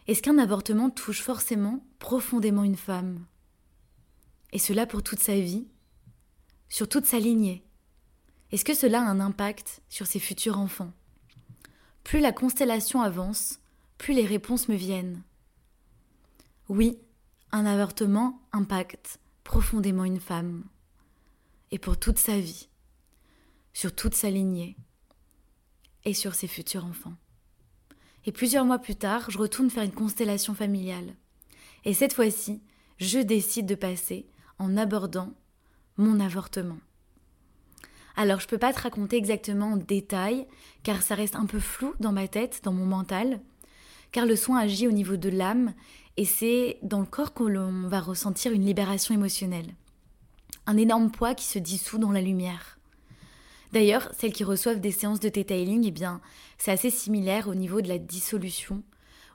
Est-ce 0.08 0.22
qu'un 0.22 0.38
avortement 0.38 0.90
touche 0.90 1.22
forcément 1.22 1.84
profondément 2.00 2.64
une 2.64 2.76
femme? 2.76 3.26
Et 4.52 4.60
cela 4.60 4.86
pour 4.86 5.02
toute 5.02 5.20
sa 5.20 5.40
vie 5.40 5.68
Sur 6.70 6.88
toute 6.88 7.06
sa 7.06 7.20
lignée 7.20 7.64
Est-ce 8.52 8.66
que 8.66 8.74
cela 8.74 9.02
a 9.02 9.10
un 9.10 9.20
impact 9.20 9.82
sur 9.90 10.08
ses 10.08 10.20
futurs 10.20 10.60
enfants? 10.60 10.92
Plus 12.06 12.22
la 12.22 12.32
constellation 12.32 13.02
avance, 13.02 13.60
plus 13.98 14.14
les 14.14 14.26
réponses 14.26 14.70
me 14.70 14.76
viennent. 14.76 15.22
Oui, 16.70 16.98
un 17.52 17.66
avortement 17.66 18.42
impacte 18.54 19.20
profondément 19.44 20.06
une 20.06 20.22
femme. 20.22 20.64
Et 21.72 21.80
pour 21.80 22.00
toute 22.00 22.20
sa 22.20 22.40
vie 22.40 22.70
sur 23.76 23.94
toute 23.94 24.16
sa 24.16 24.30
lignée 24.30 24.78
et 26.06 26.14
sur 26.14 26.34
ses 26.34 26.48
futurs 26.48 26.86
enfants. 26.86 27.16
Et 28.26 28.32
plusieurs 28.32 28.64
mois 28.64 28.80
plus 28.80 28.96
tard, 28.96 29.30
je 29.30 29.38
retourne 29.38 29.70
faire 29.70 29.84
une 29.84 29.92
constellation 29.92 30.56
familiale. 30.56 31.14
Et 31.84 31.94
cette 31.94 32.14
fois-ci, 32.14 32.64
je 33.00 33.20
décide 33.20 33.66
de 33.66 33.76
passer 33.76 34.28
en 34.60 34.78
abordant 34.78 35.34
mon 35.98 36.22
avortement. 36.22 36.78
Alors 38.18 38.40
je 38.40 38.48
peux 38.48 38.58
pas 38.58 38.74
te 38.74 38.82
raconter 38.82 39.18
exactement 39.18 39.74
en 39.74 39.78
détail, 39.78 40.48
car 40.84 41.02
ça 41.02 41.16
reste 41.16 41.36
un 41.36 41.46
peu 41.46 41.60
flou 41.60 41.94
dans 42.00 42.14
ma 42.14 42.28
tête, 42.28 42.62
dans 42.64 42.72
mon 42.74 42.86
mental, 42.86 43.42
car 44.12 44.26
le 44.26 44.36
soin 44.36 44.60
agit 44.60 44.88
au 44.88 44.92
niveau 44.92 45.18
de 45.18 45.30
l'âme, 45.30 45.74
et 46.18 46.26
c'est 46.26 46.78
dans 46.82 47.02
le 47.02 47.06
corps 47.06 47.34
qu'on 47.34 47.88
va 47.88 48.00
ressentir 48.00 48.54
une 48.54 48.66
libération 48.66 49.14
émotionnelle. 49.14 49.76
Un 50.66 50.78
énorme 50.78 51.12
poids 51.12 51.36
qui 51.36 51.46
se 51.46 51.60
dissout 51.60 51.98
dans 51.98 52.12
la 52.12 52.22
lumière. 52.22 52.80
D'ailleurs, 53.74 54.10
celles 54.18 54.32
qui 54.32 54.46
reçoivent 54.46 54.80
des 54.80 54.92
séances 54.92 55.20
de 55.20 55.28
detailing, 55.28 55.84
eh 55.86 55.92
bien, 55.92 56.22
c'est 56.58 56.72
assez 56.72 56.90
similaire 56.90 57.50
au 57.50 57.56
niveau 57.56 57.82
de 57.82 57.90
la 57.90 57.98
dissolution, 57.98 58.82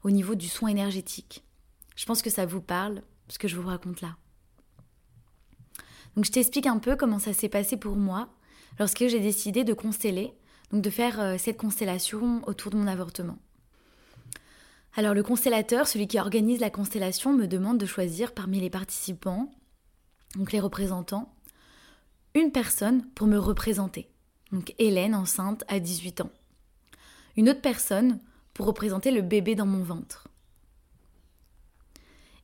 au 0.02 0.10
niveau 0.10 0.34
du 0.34 0.48
soin 0.48 0.70
énergétique. 0.70 1.44
Je 1.96 2.06
pense 2.06 2.22
que 2.22 2.30
ça 2.30 2.46
vous 2.46 2.62
parle, 2.62 3.02
ce 3.28 3.38
que 3.38 3.48
je 3.48 3.56
vous 3.56 3.68
raconte 3.68 4.00
là. 4.00 4.16
Donc 6.16 6.24
je 6.24 6.32
t'explique 6.32 6.66
un 6.66 6.78
peu 6.78 6.96
comment 6.96 7.18
ça 7.18 7.34
s'est 7.34 7.50
passé 7.50 7.76
pour 7.76 7.96
moi 7.96 8.30
lorsque 8.78 9.06
j'ai 9.06 9.20
décidé 9.20 9.64
de 9.64 9.74
consteller, 9.74 10.32
donc 10.72 10.82
de 10.82 10.90
faire 10.90 11.20
euh, 11.20 11.36
cette 11.38 11.58
constellation 11.58 12.42
autour 12.46 12.70
de 12.70 12.76
mon 12.76 12.86
avortement. 12.86 13.38
Alors 14.96 15.14
le 15.14 15.22
constellateur, 15.22 15.86
celui 15.86 16.08
qui 16.08 16.18
organise 16.18 16.60
la 16.60 16.70
constellation, 16.70 17.32
me 17.32 17.46
demande 17.46 17.78
de 17.78 17.86
choisir 17.86 18.32
parmi 18.32 18.60
les 18.60 18.70
participants, 18.70 19.50
donc 20.36 20.52
les 20.52 20.60
représentants, 20.60 21.32
une 22.34 22.52
personne 22.52 23.04
pour 23.14 23.26
me 23.26 23.38
représenter 23.38 24.08
donc 24.52 24.74
Hélène 24.78 25.14
enceinte 25.14 25.64
à 25.68 25.80
18 25.80 26.22
ans. 26.22 26.30
Une 27.36 27.48
autre 27.48 27.60
personne 27.60 28.18
pour 28.54 28.66
représenter 28.66 29.10
le 29.10 29.22
bébé 29.22 29.54
dans 29.54 29.66
mon 29.66 29.82
ventre. 29.82 30.28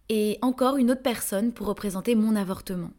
Et 0.08 0.38
encore 0.40 0.76
une 0.76 0.90
autre 0.90 1.02
personne 1.02 1.52
pour 1.52 1.66
représenter 1.66 2.14
mon 2.14 2.36
avortement. 2.36 2.92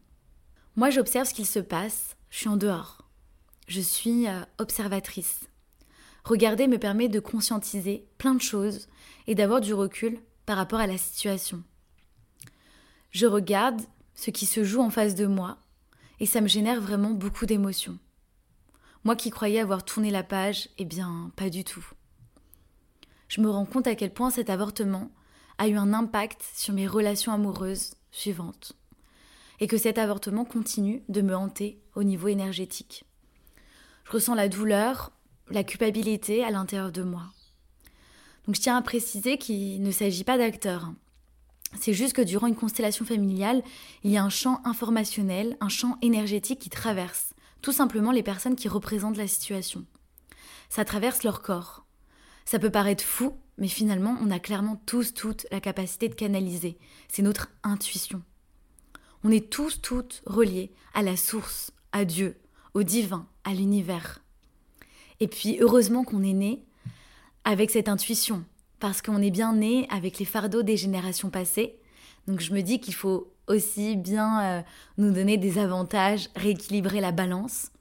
Moi, 0.76 0.90
j'observe 0.90 1.26
ce 1.26 1.34
qu'il 1.34 1.46
se 1.46 1.58
passe, 1.58 2.16
je 2.30 2.38
suis 2.38 2.48
en 2.48 2.56
dehors. 2.56 3.07
Je 3.68 3.82
suis 3.82 4.26
euh, 4.26 4.40
observatrice. 4.56 5.40
Regarder 6.24 6.68
me 6.68 6.78
permet 6.78 7.08
de 7.08 7.20
conscientiser 7.20 8.08
plein 8.16 8.34
de 8.34 8.40
choses 8.40 8.88
et 9.26 9.34
d'avoir 9.34 9.60
du 9.60 9.74
recul 9.74 10.18
par 10.46 10.56
rapport 10.56 10.80
à 10.80 10.86
la 10.86 10.96
situation. 10.96 11.62
Je 13.10 13.26
regarde 13.26 13.82
ce 14.14 14.30
qui 14.30 14.46
se 14.46 14.64
joue 14.64 14.80
en 14.80 14.88
face 14.88 15.14
de 15.14 15.26
moi 15.26 15.58
et 16.18 16.24
ça 16.24 16.40
me 16.40 16.48
génère 16.48 16.80
vraiment 16.80 17.10
beaucoup 17.10 17.44
d'émotions. 17.44 17.98
Moi 19.04 19.16
qui 19.16 19.28
croyais 19.28 19.60
avoir 19.60 19.84
tourné 19.84 20.10
la 20.10 20.22
page, 20.22 20.70
eh 20.78 20.86
bien, 20.86 21.30
pas 21.36 21.50
du 21.50 21.62
tout. 21.62 21.86
Je 23.28 23.42
me 23.42 23.50
rends 23.50 23.66
compte 23.66 23.86
à 23.86 23.94
quel 23.94 24.14
point 24.14 24.30
cet 24.30 24.48
avortement 24.48 25.10
a 25.58 25.68
eu 25.68 25.76
un 25.76 25.92
impact 25.92 26.42
sur 26.54 26.72
mes 26.72 26.86
relations 26.86 27.32
amoureuses 27.32 27.96
suivantes. 28.12 28.72
Et 29.60 29.66
que 29.66 29.76
cet 29.76 29.98
avortement 29.98 30.46
continue 30.46 31.02
de 31.10 31.20
me 31.20 31.36
hanter 31.36 31.82
au 31.94 32.02
niveau 32.02 32.28
énergétique. 32.28 33.04
Je 34.08 34.14
ressens 34.14 34.34
la 34.34 34.48
douleur, 34.48 35.12
la 35.50 35.64
culpabilité 35.64 36.42
à 36.42 36.50
l'intérieur 36.50 36.92
de 36.92 37.02
moi. 37.02 37.24
Donc 38.46 38.54
je 38.54 38.60
tiens 38.62 38.78
à 38.78 38.82
préciser 38.82 39.36
qu'il 39.36 39.82
ne 39.82 39.90
s'agit 39.90 40.24
pas 40.24 40.38
d'acteurs. 40.38 40.90
C'est 41.78 41.92
juste 41.92 42.14
que 42.14 42.22
durant 42.22 42.46
une 42.46 42.56
constellation 42.56 43.04
familiale, 43.04 43.62
il 44.04 44.10
y 44.10 44.16
a 44.16 44.24
un 44.24 44.30
champ 44.30 44.62
informationnel, 44.64 45.58
un 45.60 45.68
champ 45.68 45.98
énergétique 46.00 46.58
qui 46.58 46.70
traverse 46.70 47.34
tout 47.60 47.72
simplement 47.72 48.10
les 48.10 48.22
personnes 48.22 48.56
qui 48.56 48.68
représentent 48.68 49.18
la 49.18 49.26
situation. 49.26 49.84
Ça 50.70 50.86
traverse 50.86 51.22
leur 51.22 51.42
corps. 51.42 51.84
Ça 52.46 52.58
peut 52.58 52.70
paraître 52.70 53.04
fou, 53.04 53.34
mais 53.58 53.68
finalement, 53.68 54.16
on 54.22 54.30
a 54.30 54.38
clairement 54.38 54.80
tous, 54.86 55.12
toutes 55.12 55.46
la 55.50 55.60
capacité 55.60 56.08
de 56.08 56.14
canaliser. 56.14 56.78
C'est 57.08 57.20
notre 57.20 57.50
intuition. 57.62 58.22
On 59.22 59.30
est 59.30 59.50
tous, 59.50 59.82
toutes 59.82 60.22
reliés 60.24 60.72
à 60.94 61.02
la 61.02 61.18
source, 61.18 61.72
à 61.92 62.06
Dieu, 62.06 62.38
au 62.74 62.82
divin, 62.82 63.26
à 63.44 63.54
l'univers. 63.54 64.20
Et 65.20 65.28
puis, 65.28 65.58
heureusement 65.60 66.04
qu'on 66.04 66.22
est 66.22 66.32
né 66.32 66.64
avec 67.44 67.70
cette 67.70 67.88
intuition, 67.88 68.44
parce 68.78 69.02
qu'on 69.02 69.22
est 69.22 69.30
bien 69.30 69.54
né 69.54 69.86
avec 69.90 70.18
les 70.18 70.24
fardeaux 70.24 70.62
des 70.62 70.76
générations 70.76 71.30
passées, 71.30 71.78
Donc 72.26 72.40
je 72.40 72.52
me 72.52 72.60
dis 72.60 72.78
qu'il 72.78 72.94
faut 72.94 73.32
aussi 73.46 73.96
bien 73.96 74.42
euh, 74.42 74.62
nous 74.98 75.12
donner 75.12 75.38
des 75.38 75.58
avantages, 75.58 76.28
rééquilibrer 76.36 77.00
la 77.00 77.12
balance 77.12 77.72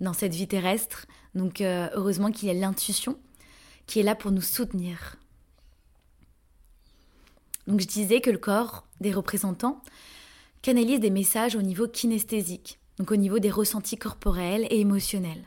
dans 0.00 0.12
cette 0.12 0.34
vie 0.34 0.46
terrestre. 0.46 1.06
Donc 1.34 1.60
euh, 1.60 1.88
heureusement 1.94 2.30
qu'il 2.30 2.48
y 2.48 2.50
a 2.50 2.54
l'intuition 2.54 3.18
qui 3.86 4.00
est 4.00 4.02
là 4.02 4.14
pour 4.14 4.30
nous 4.30 4.42
soutenir. 4.42 5.16
Donc 7.66 7.80
je 7.80 7.86
disais 7.86 8.20
que 8.20 8.30
le 8.30 8.38
corps 8.38 8.86
des 9.00 9.12
représentants 9.12 9.82
canalise 10.62 11.00
des 11.00 11.10
messages 11.10 11.56
au 11.56 11.62
niveau 11.62 11.88
kinesthésique, 11.88 12.78
donc 12.98 13.10
au 13.10 13.16
niveau 13.16 13.38
des 13.38 13.50
ressentis 13.50 13.96
corporels 13.96 14.66
et 14.70 14.80
émotionnels. 14.80 15.44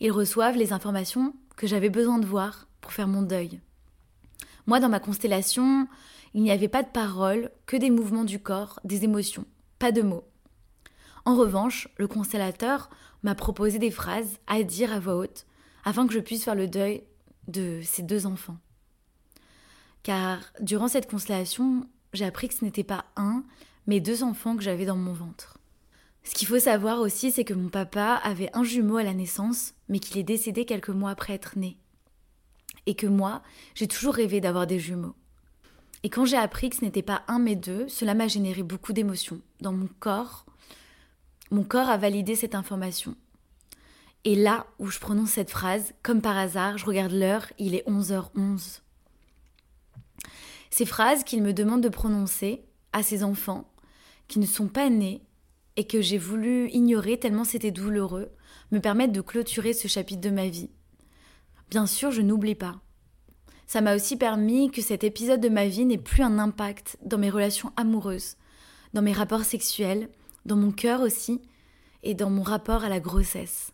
Ils 0.00 0.12
reçoivent 0.12 0.56
les 0.56 0.72
informations 0.72 1.34
que 1.56 1.66
j'avais 1.66 1.90
besoin 1.90 2.18
de 2.18 2.26
voir 2.26 2.68
pour 2.80 2.92
faire 2.92 3.08
mon 3.08 3.22
deuil. 3.22 3.60
Moi, 4.66 4.80
dans 4.80 4.88
ma 4.88 5.00
constellation, 5.00 5.86
il 6.34 6.42
n'y 6.42 6.50
avait 6.50 6.68
pas 6.68 6.82
de 6.82 6.88
paroles, 6.88 7.50
que 7.66 7.76
des 7.76 7.90
mouvements 7.90 8.24
du 8.24 8.40
corps, 8.40 8.80
des 8.84 9.04
émotions, 9.04 9.46
pas 9.78 9.92
de 9.92 10.02
mots. 10.02 10.24
En 11.24 11.36
revanche, 11.36 11.88
le 11.96 12.06
constellateur 12.06 12.90
m'a 13.22 13.34
proposé 13.34 13.78
des 13.78 13.90
phrases 13.90 14.38
à 14.46 14.62
dire 14.62 14.92
à 14.92 15.00
voix 15.00 15.16
haute 15.16 15.46
afin 15.84 16.06
que 16.06 16.12
je 16.12 16.20
puisse 16.20 16.44
faire 16.44 16.54
le 16.54 16.68
deuil 16.68 17.04
de 17.48 17.80
ces 17.82 18.02
deux 18.02 18.26
enfants. 18.26 18.58
Car 20.02 20.38
durant 20.60 20.88
cette 20.88 21.10
constellation, 21.10 21.88
j'ai 22.12 22.24
appris 22.24 22.48
que 22.48 22.54
ce 22.54 22.64
n'était 22.64 22.84
pas 22.84 23.06
un, 23.16 23.44
mais 23.86 24.00
deux 24.00 24.22
enfants 24.22 24.56
que 24.56 24.62
j'avais 24.62 24.84
dans 24.84 24.96
mon 24.96 25.12
ventre. 25.12 25.55
Ce 26.26 26.34
qu'il 26.34 26.48
faut 26.48 26.58
savoir 26.58 26.98
aussi, 26.98 27.30
c'est 27.30 27.44
que 27.44 27.54
mon 27.54 27.68
papa 27.68 28.20
avait 28.24 28.50
un 28.52 28.64
jumeau 28.64 28.96
à 28.96 29.04
la 29.04 29.14
naissance, 29.14 29.74
mais 29.88 30.00
qu'il 30.00 30.18
est 30.18 30.24
décédé 30.24 30.64
quelques 30.64 30.88
mois 30.88 31.10
après 31.10 31.34
être 31.34 31.56
né. 31.56 31.78
Et 32.86 32.96
que 32.96 33.06
moi, 33.06 33.42
j'ai 33.76 33.86
toujours 33.86 34.14
rêvé 34.14 34.40
d'avoir 34.40 34.66
des 34.66 34.80
jumeaux. 34.80 35.14
Et 36.02 36.10
quand 36.10 36.24
j'ai 36.24 36.36
appris 36.36 36.68
que 36.68 36.76
ce 36.76 36.84
n'était 36.84 37.02
pas 37.02 37.22
un 37.28 37.38
mais 37.38 37.54
deux, 37.54 37.86
cela 37.88 38.14
m'a 38.14 38.26
généré 38.26 38.64
beaucoup 38.64 38.92
d'émotions. 38.92 39.40
Dans 39.60 39.72
mon 39.72 39.88
corps, 40.00 40.46
mon 41.52 41.62
corps 41.62 41.88
a 41.88 41.96
validé 41.96 42.34
cette 42.34 42.56
information. 42.56 43.14
Et 44.24 44.34
là 44.34 44.66
où 44.80 44.88
je 44.88 44.98
prononce 44.98 45.30
cette 45.30 45.50
phrase, 45.50 45.94
comme 46.02 46.20
par 46.20 46.36
hasard, 46.36 46.76
je 46.76 46.86
regarde 46.86 47.12
l'heure, 47.12 47.46
il 47.58 47.76
est 47.76 47.88
11h11. 47.88 48.80
Ces 50.70 50.86
phrases 50.86 51.22
qu'il 51.22 51.40
me 51.44 51.52
demande 51.52 51.82
de 51.82 51.88
prononcer 51.88 52.64
à 52.92 53.04
ses 53.04 53.22
enfants, 53.22 53.70
qui 54.26 54.40
ne 54.40 54.46
sont 54.46 54.66
pas 54.66 54.90
nés 54.90 55.22
et 55.76 55.86
que 55.86 56.00
j'ai 56.00 56.18
voulu 56.18 56.68
ignorer 56.70 57.18
tellement 57.18 57.44
c'était 57.44 57.70
douloureux, 57.70 58.30
me 58.72 58.80
permettent 58.80 59.12
de 59.12 59.20
clôturer 59.20 59.72
ce 59.72 59.88
chapitre 59.88 60.20
de 60.20 60.30
ma 60.30 60.48
vie. 60.48 60.70
Bien 61.70 61.86
sûr, 61.86 62.10
je 62.10 62.22
n'oublie 62.22 62.54
pas. 62.54 62.80
Ça 63.66 63.80
m'a 63.80 63.96
aussi 63.96 64.16
permis 64.16 64.70
que 64.70 64.80
cet 64.80 65.02
épisode 65.02 65.40
de 65.40 65.48
ma 65.48 65.66
vie 65.66 65.84
n'ait 65.84 65.98
plus 65.98 66.22
un 66.22 66.38
impact 66.38 66.96
dans 67.04 67.18
mes 67.18 67.30
relations 67.30 67.72
amoureuses, 67.76 68.36
dans 68.94 69.02
mes 69.02 69.12
rapports 69.12 69.44
sexuels, 69.44 70.08
dans 70.44 70.56
mon 70.56 70.70
cœur 70.70 71.00
aussi, 71.00 71.42
et 72.04 72.14
dans 72.14 72.30
mon 72.30 72.42
rapport 72.42 72.84
à 72.84 72.88
la 72.88 73.00
grossesse. 73.00 73.72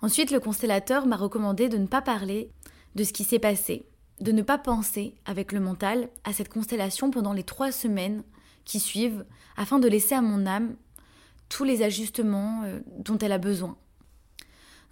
Ensuite, 0.00 0.30
le 0.30 0.38
constellateur 0.38 1.06
m'a 1.06 1.16
recommandé 1.16 1.68
de 1.68 1.78
ne 1.78 1.86
pas 1.86 2.02
parler 2.02 2.50
de 2.94 3.02
ce 3.02 3.12
qui 3.12 3.24
s'est 3.24 3.40
passé, 3.40 3.86
de 4.20 4.30
ne 4.30 4.42
pas 4.42 4.58
penser 4.58 5.16
avec 5.24 5.50
le 5.50 5.58
mental 5.58 6.08
à 6.22 6.32
cette 6.32 6.48
constellation 6.48 7.10
pendant 7.10 7.32
les 7.32 7.42
trois 7.42 7.72
semaines 7.72 8.22
qui 8.64 8.78
suivent, 8.78 9.24
afin 9.56 9.80
de 9.80 9.88
laisser 9.88 10.14
à 10.14 10.22
mon 10.22 10.46
âme 10.46 10.76
tous 11.48 11.64
les 11.64 11.82
ajustements 11.82 12.62
euh, 12.64 12.80
dont 12.98 13.18
elle 13.18 13.32
a 13.32 13.38
besoin. 13.38 13.76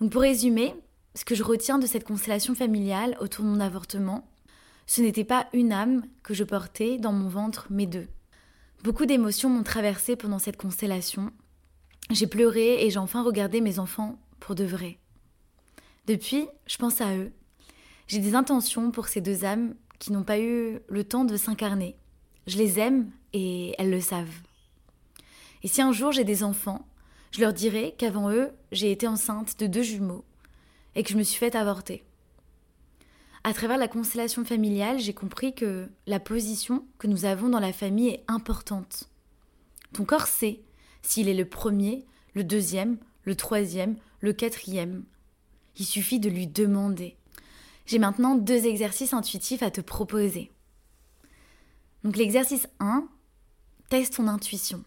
Donc 0.01 0.13
pour 0.13 0.23
résumer, 0.23 0.75
ce 1.15 1.25
que 1.25 1.35
je 1.35 1.43
retiens 1.43 1.79
de 1.79 1.87
cette 1.87 2.05
constellation 2.05 2.55
familiale 2.55 3.17
autour 3.21 3.45
de 3.45 3.51
mon 3.51 3.61
avortement, 3.61 4.29
ce 4.87 5.01
n'était 5.01 5.25
pas 5.25 5.47
une 5.53 5.73
âme 5.73 6.03
que 6.23 6.35
je 6.35 6.45
portais 6.45 6.99
dans 6.99 7.13
mon 7.13 7.29
ventre, 7.29 7.67
mais 7.71 7.87
deux. 7.87 8.09
Beaucoup 8.83 9.07
d'émotions 9.07 9.49
m'ont 9.49 9.63
traversée 9.63 10.17
pendant 10.17 10.39
cette 10.39 10.57
constellation. 10.57 11.31
J'ai 12.11 12.27
pleuré 12.27 12.85
et 12.85 12.91
j'ai 12.91 12.99
enfin 12.99 13.23
regardé 13.23 13.61
mes 13.61 13.79
enfants 13.79 14.19
pour 14.41 14.55
de 14.55 14.65
vrai. 14.65 14.99
Depuis, 16.07 16.49
je 16.67 16.77
pense 16.79 17.01
à 17.01 17.17
eux. 17.17 17.31
J'ai 18.09 18.19
des 18.19 18.35
intentions 18.35 18.91
pour 18.91 19.07
ces 19.07 19.21
deux 19.21 19.45
âmes 19.45 19.75
qui 19.99 20.11
n'ont 20.11 20.25
pas 20.25 20.41
eu 20.41 20.81
le 20.89 21.05
temps 21.05 21.25
de 21.25 21.37
s'incarner. 21.37 21.95
Je 22.49 22.59
les 22.59 22.81
aime 22.81 23.11
et 23.33 23.75
elles 23.79 23.91
le 23.91 24.01
savent. 24.01 24.41
Et 25.63 25.69
si 25.69 25.81
un 25.83 25.93
jour 25.93 26.13
j'ai 26.13 26.25
des 26.25 26.43
enfants, 26.43 26.87
je 27.31 27.41
leur 27.41 27.53
dirai 27.53 27.95
qu'avant 27.97 28.31
eux, 28.31 28.51
j'ai 28.73 28.91
été 28.91 29.07
enceinte 29.07 29.59
de 29.59 29.67
deux 29.67 29.83
jumeaux 29.83 30.25
et 30.95 31.03
que 31.03 31.11
je 31.11 31.17
me 31.17 31.23
suis 31.23 31.39
faite 31.39 31.55
avorter. 31.55 32.05
À 33.45 33.53
travers 33.55 33.79
la 33.79 33.89
constellation 33.89 34.45
familiale, 34.45 34.99
j'ai 34.99 35.15
compris 35.15 35.55
que 35.55 35.89
la 36.07 36.21
position 36.21 36.87
que 36.99 37.07
nous 37.07 37.25
avons 37.25 37.49
dans 37.49 37.59
la 37.59 37.73
famille 37.73 38.09
est 38.09 38.25
importante. 38.29 39.09
Ton 39.93 40.05
corps 40.05 40.29
sait 40.29 40.61
s'il 41.03 41.29
est 41.29 41.35
le 41.35 41.49
premier, 41.49 42.07
le 42.35 42.45
deuxième, 42.45 42.99
le 43.25 43.35
troisième, 43.35 43.97
le 44.21 44.33
quatrième. 44.33 45.05
Il 45.77 45.87
suffit 45.87 46.21
de 46.21 46.29
lui 46.29 46.47
demander. 46.47 47.17
J'ai 47.87 47.99
maintenant 47.99 48.37
deux 48.37 48.67
exercices 48.67 49.13
intuitifs 49.13 49.63
à 49.63 49.71
te 49.71 49.81
proposer. 49.81 50.53
Donc 52.05 52.17
l'exercice 52.17 52.69
1, 52.79 53.09
teste 53.89 54.17
ton 54.17 54.29
intuition. 54.29 54.85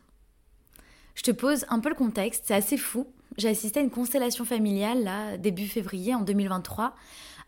Je 1.16 1.24
te 1.24 1.32
pose 1.32 1.66
un 1.70 1.80
peu 1.80 1.90
le 1.90 1.96
contexte, 1.96 2.44
c'est 2.48 2.54
assez 2.54 2.78
fou, 2.78 3.08
j'ai 3.38 3.50
assisté 3.50 3.80
à 3.80 3.84
une 3.84 3.90
constellation 3.90 4.46
familiale, 4.46 5.04
là, 5.04 5.38
début 5.38 5.68
février 5.68 6.14
en 6.14 6.22
2023, 6.22 6.96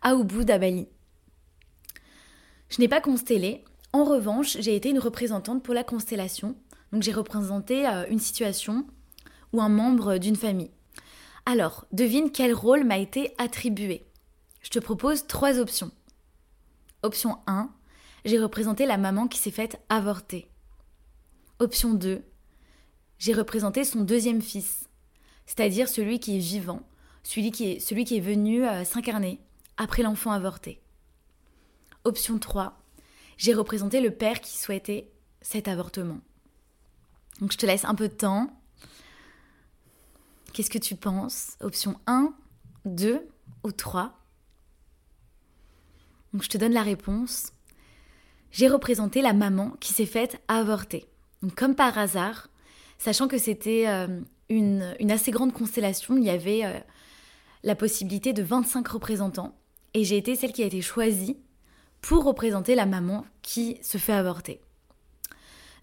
à 0.02 0.14
Ubud, 0.14 0.50
à 0.50 0.58
Bali. 0.58 0.88
Je 2.68 2.80
n'ai 2.80 2.88
pas 2.88 3.00
constellé. 3.00 3.64
En 3.92 4.04
revanche, 4.04 4.58
j'ai 4.60 4.76
été 4.76 4.90
une 4.90 4.98
représentante 4.98 5.62
pour 5.62 5.74
la 5.74 5.84
constellation. 5.84 6.56
Donc 6.92 7.02
j'ai 7.02 7.12
représenté 7.12 7.86
euh, 7.86 8.04
une 8.10 8.18
situation 8.18 8.86
ou 9.52 9.62
un 9.62 9.68
membre 9.68 10.18
d'une 10.18 10.36
famille. 10.36 10.70
Alors, 11.46 11.86
devine 11.92 12.30
quel 12.30 12.52
rôle 12.52 12.84
m'a 12.84 12.98
été 12.98 13.32
attribué. 13.38 14.06
Je 14.60 14.70
te 14.70 14.78
propose 14.78 15.26
trois 15.26 15.58
options. 15.58 15.90
Option 17.02 17.38
1, 17.46 17.70
j'ai 18.24 18.38
représenté 18.38 18.84
la 18.84 18.98
maman 18.98 19.28
qui 19.28 19.38
s'est 19.38 19.50
faite 19.50 19.80
avorter. 19.88 20.50
Option 21.58 21.94
2, 21.94 22.22
j'ai 23.18 23.32
représenté 23.32 23.84
son 23.84 24.02
deuxième 24.02 24.42
fils 24.42 24.88
c'est-à-dire 25.48 25.88
celui 25.88 26.20
qui 26.20 26.36
est 26.36 26.40
vivant, 26.40 26.82
celui 27.22 27.50
qui 27.50 27.72
est, 27.72 28.20
venu 28.20 28.66
euh, 28.66 28.84
s'incarner 28.84 29.40
après 29.78 30.02
l'enfant 30.02 30.30
avorté. 30.30 30.78
Option 32.04 32.38
3, 32.38 32.78
j'ai 33.38 33.54
représenté 33.54 34.02
le 34.02 34.10
père 34.10 34.42
qui 34.42 34.58
souhaitait 34.58 35.10
cet 35.40 35.66
avortement. 35.66 36.20
Donc 37.40 37.50
je 37.52 37.56
te 37.56 37.64
laisse 37.64 37.86
un 37.86 37.94
peu 37.94 38.08
de 38.08 38.14
temps. 38.14 38.60
Qu'est-ce 40.52 40.70
que 40.70 40.76
tu 40.76 40.96
penses? 40.96 41.56
Option 41.60 41.98
1, 42.06 42.34
2 42.84 43.26
ou 43.64 43.72
3 43.72 44.12
Donc 46.34 46.42
je 46.42 46.50
te 46.50 46.58
donne 46.58 46.74
la 46.74 46.82
réponse. 46.82 47.52
J'ai 48.50 48.68
représenté 48.68 49.22
la 49.22 49.32
maman 49.32 49.70
qui 49.80 49.94
s'est 49.94 50.04
faite 50.04 50.42
avorter. 50.46 51.06
Donc 51.40 51.54
comme 51.54 51.74
par 51.74 51.96
hasard, 51.96 52.48
sachant 52.98 53.28
que 53.28 53.38
c'était 53.38 53.84
euh, 53.86 54.20
une, 54.48 55.10
assez 55.10 55.30
grande 55.30 55.52
constellation. 55.52 56.16
Il 56.16 56.24
y 56.24 56.30
avait 56.30 56.64
euh, 56.64 56.78
la 57.62 57.74
possibilité 57.74 58.32
de 58.32 58.42
25 58.42 58.86
représentants. 58.88 59.56
Et 59.94 60.04
j'ai 60.04 60.16
été 60.16 60.34
celle 60.34 60.52
qui 60.52 60.62
a 60.62 60.66
été 60.66 60.82
choisie 60.82 61.38
pour 62.02 62.24
représenter 62.24 62.74
la 62.74 62.86
maman 62.86 63.24
qui 63.42 63.78
se 63.82 63.98
fait 63.98 64.12
avorter. 64.12 64.60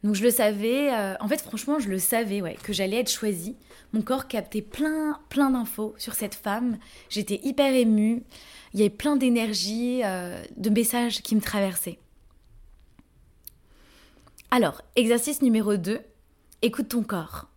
Donc 0.04 0.14
je 0.14 0.24
le 0.24 0.30
savais, 0.30 0.94
euh, 0.94 1.16
en 1.20 1.28
fait 1.28 1.42
franchement 1.42 1.80
je 1.80 1.90
le 1.90 1.98
savais 1.98 2.40
ouais, 2.40 2.56
que 2.62 2.74
j'allais 2.74 2.98
être 2.98 3.10
choisie. 3.10 3.56
Mon 3.92 4.04
corps 4.04 4.28
captait 4.28 4.62
plein 4.62 5.20
plein 5.30 5.50
d'infos 5.50 5.96
sur 5.98 6.14
cette 6.14 6.36
femme. 6.36 6.78
J'étais 7.10 7.40
hyper 7.44 7.74
émue. 7.74 8.22
Il 8.74 8.80
y 8.80 8.84
avait 8.84 8.92
plein 8.92 9.16
d'énergie, 9.16 10.02
de 10.02 10.70
messages 10.70 11.22
qui 11.22 11.34
me 11.34 11.40
traversaient. 11.42 11.98
Alors, 14.52 14.82
exercice 14.96 15.42
numéro 15.42 15.78
2, 15.78 16.02
écoute 16.66 16.90
ton 16.90 17.04
corps. 17.04 17.48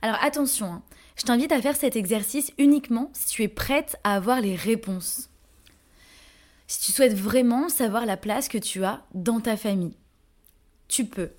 Alors 0.00 0.16
attention, 0.22 0.72
hein. 0.72 0.82
je 1.16 1.24
t'invite 1.24 1.52
à 1.52 1.60
faire 1.60 1.76
cet 1.76 1.96
exercice 1.96 2.52
uniquement 2.56 3.10
si 3.12 3.26
tu 3.28 3.42
es 3.42 3.48
prête 3.48 3.96
à 4.04 4.14
avoir 4.14 4.40
les 4.40 4.56
réponses. 4.56 5.28
Si 6.66 6.80
tu 6.80 6.92
souhaites 6.92 7.14
vraiment 7.14 7.68
savoir 7.68 8.06
la 8.06 8.16
place 8.16 8.48
que 8.48 8.56
tu 8.56 8.84
as 8.84 9.04
dans 9.12 9.40
ta 9.40 9.56
famille, 9.56 9.96
tu 10.88 11.04
peux 11.04 11.30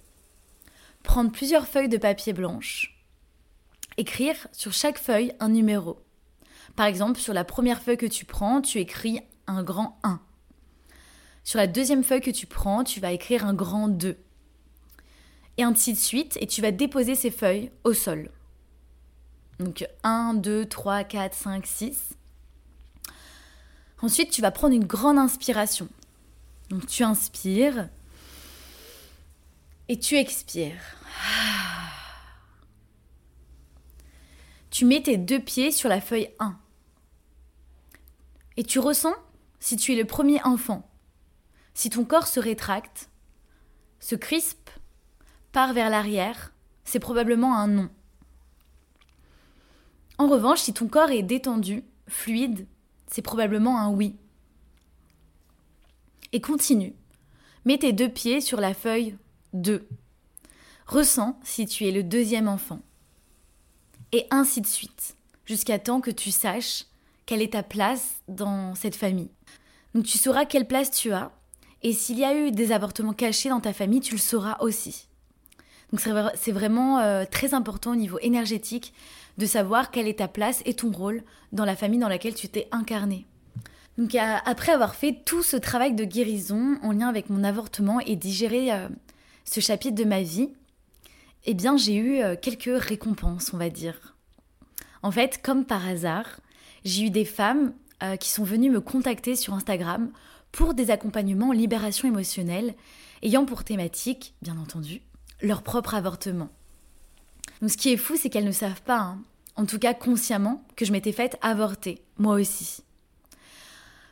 prendre 1.04 1.32
plusieurs 1.32 1.68
feuilles 1.68 1.90
de 1.90 1.98
papier 1.98 2.34
blanche, 2.34 3.04
écrire 3.98 4.48
sur 4.52 4.72
chaque 4.72 5.00
feuille 5.00 5.34
un 5.40 5.50
numéro. 5.50 6.00
Par 6.76 6.86
exemple, 6.86 7.20
sur 7.20 7.34
la 7.34 7.44
première 7.44 7.82
feuille 7.82 7.98
que 7.98 8.06
tu 8.06 8.24
prends, 8.26 8.62
tu 8.62 8.78
écris 8.78 9.20
un 9.48 9.64
grand 9.64 10.00
1. 10.04 10.22
Sur 11.44 11.58
la 11.58 11.66
deuxième 11.66 12.04
feuille 12.04 12.22
que 12.22 12.30
tu 12.30 12.46
prends, 12.46 12.84
tu 12.84 13.00
vas 13.00 13.12
écrire 13.12 13.48
un 13.48 13.56
grand 13.56 13.88
2. 13.88 14.16
Ainsi 15.64 15.94
de 15.94 15.98
suite, 15.98 16.38
et 16.42 16.48
tu 16.48 16.62
vas 16.62 16.72
déposer 16.72 17.16
ces 17.16 17.32
feuilles 17.32 17.72
au 17.84 17.94
sol. 17.94 18.32
Donc 19.60 19.88
1, 20.04 20.34
2, 20.36 20.66
3, 20.66 21.04
4, 21.04 21.36
5, 21.36 21.66
6. 21.68 22.10
Ensuite, 24.02 24.32
tu 24.32 24.42
vas 24.42 24.52
prendre 24.52 24.74
une 24.74 24.86
grande 24.86 25.20
inspiration. 25.20 25.88
Donc 26.70 26.88
tu 26.88 27.04
inspires. 27.04 27.90
Et 29.88 30.00
tu 30.00 30.18
expires. 30.18 30.82
Tu 34.72 34.86
mets 34.86 35.04
tes 35.04 35.18
deux 35.18 35.40
pieds 35.40 35.72
sur 35.72 35.90
la 35.90 36.02
feuille 36.02 36.32
1. 36.40 36.58
Et 38.58 38.64
tu 38.64 38.80
ressens 38.80 39.16
si 39.60 39.76
tu 39.76 39.94
es 39.94 39.96
le 39.96 40.06
premier 40.06 40.42
enfant. 40.44 40.90
Si 41.74 41.90
ton 41.90 42.06
corps 42.06 42.28
se 42.28 42.40
rétracte, 42.40 43.10
se 44.00 44.16
crispe, 44.16 44.61
part 45.52 45.74
vers 45.74 45.90
l'arrière, 45.90 46.54
c'est 46.84 47.00
probablement 47.00 47.56
un 47.56 47.68
non. 47.68 47.90
En 50.18 50.28
revanche, 50.28 50.62
si 50.62 50.74
ton 50.74 50.88
corps 50.88 51.12
est 51.12 51.24
détendu, 51.24 51.84
fluide, 52.08 52.68
c'est 53.08 53.22
probablement 53.22 53.80
un 53.80 53.90
oui. 53.90 54.16
Et 56.32 56.42
continue. 56.42 56.94
Mets 57.66 57.80
tes 57.80 57.94
deux 57.94 58.10
pieds 58.10 58.42
sur 58.42 58.62
la 58.62 58.74
feuille 58.74 59.18
2. 59.54 59.88
Ressens 60.88 61.40
si 61.44 61.66
tu 61.66 61.86
es 61.86 61.92
le 61.92 62.04
deuxième 62.04 62.48
enfant. 62.48 62.82
Et 64.12 64.28
ainsi 64.32 64.62
de 64.62 64.68
suite, 64.68 65.16
jusqu'à 65.46 65.80
temps 65.80 66.02
que 66.02 66.12
tu 66.12 66.32
saches 66.32 66.86
quelle 67.26 67.42
est 67.42 67.54
ta 67.54 67.64
place 67.64 68.22
dans 68.28 68.76
cette 68.76 68.96
famille. 68.96 69.32
Donc 69.94 70.06
tu 70.06 70.18
sauras 70.18 70.46
quelle 70.46 70.68
place 70.68 70.92
tu 70.92 71.12
as, 71.12 71.32
et 71.82 71.94
s'il 71.94 72.20
y 72.20 72.26
a 72.26 72.36
eu 72.36 72.52
des 72.52 72.72
avortements 72.72 73.14
cachés 73.14 73.50
dans 73.50 73.60
ta 73.60 73.74
famille, 73.74 74.02
tu 74.02 74.16
le 74.16 74.20
sauras 74.20 74.58
aussi. 74.60 75.08
Donc 75.92 76.00
c'est 76.36 76.52
vraiment 76.52 77.00
euh, 77.00 77.26
très 77.30 77.54
important 77.54 77.92
au 77.92 77.96
niveau 77.96 78.18
énergétique 78.22 78.94
de 79.38 79.46
savoir 79.46 79.92
quelle 79.92 80.08
est 80.08 80.20
ta 80.20 80.28
place 80.28 80.62
et 80.66 80.74
ton 80.74 80.92
rôle 80.92 81.24
dans 81.52 81.66
la 81.66 81.76
famille 81.76 82.00
dans 82.00 82.08
laquelle 82.08 82.36
tu 82.36 82.48
t'es 82.48 82.68
incarné. 82.72 83.26
Donc 83.98 84.16
après 84.16 84.72
avoir 84.72 84.96
fait 84.96 85.20
tout 85.26 85.44
ce 85.44 85.58
travail 85.58 85.94
de 85.94 86.06
guérison 86.06 86.78
en 86.82 86.94
lien 86.94 87.10
avec 87.10 87.30
mon 87.30 87.44
avortement 87.44 88.00
et 88.00 88.16
digérer 88.16 88.72
euh, 88.72 88.88
ce 89.44 89.60
chapitre 89.60 89.96
de 89.96 90.08
ma 90.08 90.22
vie, 90.22 90.50
eh 91.46 91.54
bien 91.54 91.76
j'ai 91.76 91.96
eu 91.96 92.22
euh, 92.22 92.36
quelques 92.42 92.72
récompenses, 92.82 93.54
on 93.54 93.58
va 93.58 93.70
dire. 93.70 94.16
En 95.04 95.12
fait, 95.12 95.42
comme 95.42 95.66
par 95.66 95.86
hasard, 95.86 96.40
j'ai 96.86 97.04
eu 97.04 97.10
des 97.10 97.26
femmes 97.26 97.74
qui 98.20 98.32
sont 98.32 98.44
venues 98.44 98.72
me 98.72 98.82
contacter 98.82 99.36
sur 99.36 99.54
Instagram 99.54 100.10
pour 100.52 100.74
des 100.74 100.90
accompagnements 100.90 101.50
en 101.50 101.52
libération 101.52 102.08
émotionnelle, 102.08 102.74
ayant 103.22 103.46
pour 103.46 103.64
thématique, 103.64 104.34
bien 104.42 104.58
entendu, 104.58 105.04
leur 105.42 105.64
propre 105.64 105.96
avortement. 105.96 106.50
Donc 107.62 107.70
ce 107.70 107.78
qui 107.78 107.92
est 107.92 107.98
fou, 107.98 108.16
c'est 108.18 108.30
qu'elles 108.30 108.46
ne 108.46 108.52
savent 108.52 108.82
pas, 108.82 109.00
hein, 109.00 109.20
en 109.56 109.66
tout 109.66 109.80
cas 109.80 109.94
consciemment, 109.94 110.64
que 110.76 110.86
je 110.86 110.92
m'étais 110.92 111.12
faite 111.12 111.38
avorter, 111.42 112.02
moi 112.18 112.36
aussi. 112.36 112.84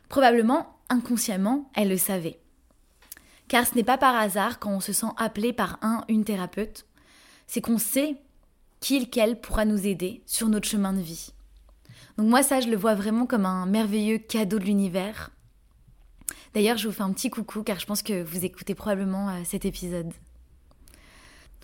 Probablement, 0.07 0.77
inconsciemment, 0.89 1.69
elles 1.75 1.89
le 1.89 1.97
savaient. 1.97 2.39
Car 3.47 3.65
ce 3.65 3.75
n'est 3.75 3.83
pas 3.83 3.97
par 3.97 4.15
hasard 4.15 4.59
quand 4.59 4.71
on 4.71 4.79
se 4.79 4.93
sent 4.93 5.07
appelé 5.17 5.53
par 5.53 5.79
un, 5.81 6.03
une 6.07 6.23
thérapeute, 6.23 6.85
c'est 7.47 7.61
qu'on 7.61 7.79
sait 7.79 8.17
qu'il, 8.79 9.09
qu'elle 9.09 9.39
pourra 9.39 9.65
nous 9.65 9.87
aider 9.87 10.21
sur 10.25 10.49
notre 10.49 10.67
chemin 10.67 10.93
de 10.93 11.01
vie. 11.01 11.31
Donc 12.17 12.27
moi 12.27 12.43
ça, 12.43 12.61
je 12.61 12.69
le 12.69 12.77
vois 12.77 12.95
vraiment 12.95 13.25
comme 13.25 13.45
un 13.45 13.65
merveilleux 13.65 14.19
cadeau 14.19 14.59
de 14.59 14.65
l'univers. 14.65 15.31
D'ailleurs, 16.53 16.77
je 16.77 16.87
vous 16.87 16.93
fais 16.93 17.03
un 17.03 17.13
petit 17.13 17.29
coucou 17.29 17.63
car 17.63 17.79
je 17.79 17.85
pense 17.85 18.01
que 18.01 18.23
vous 18.23 18.45
écoutez 18.45 18.75
probablement 18.75 19.29
euh, 19.29 19.41
cet 19.45 19.65
épisode. 19.65 20.11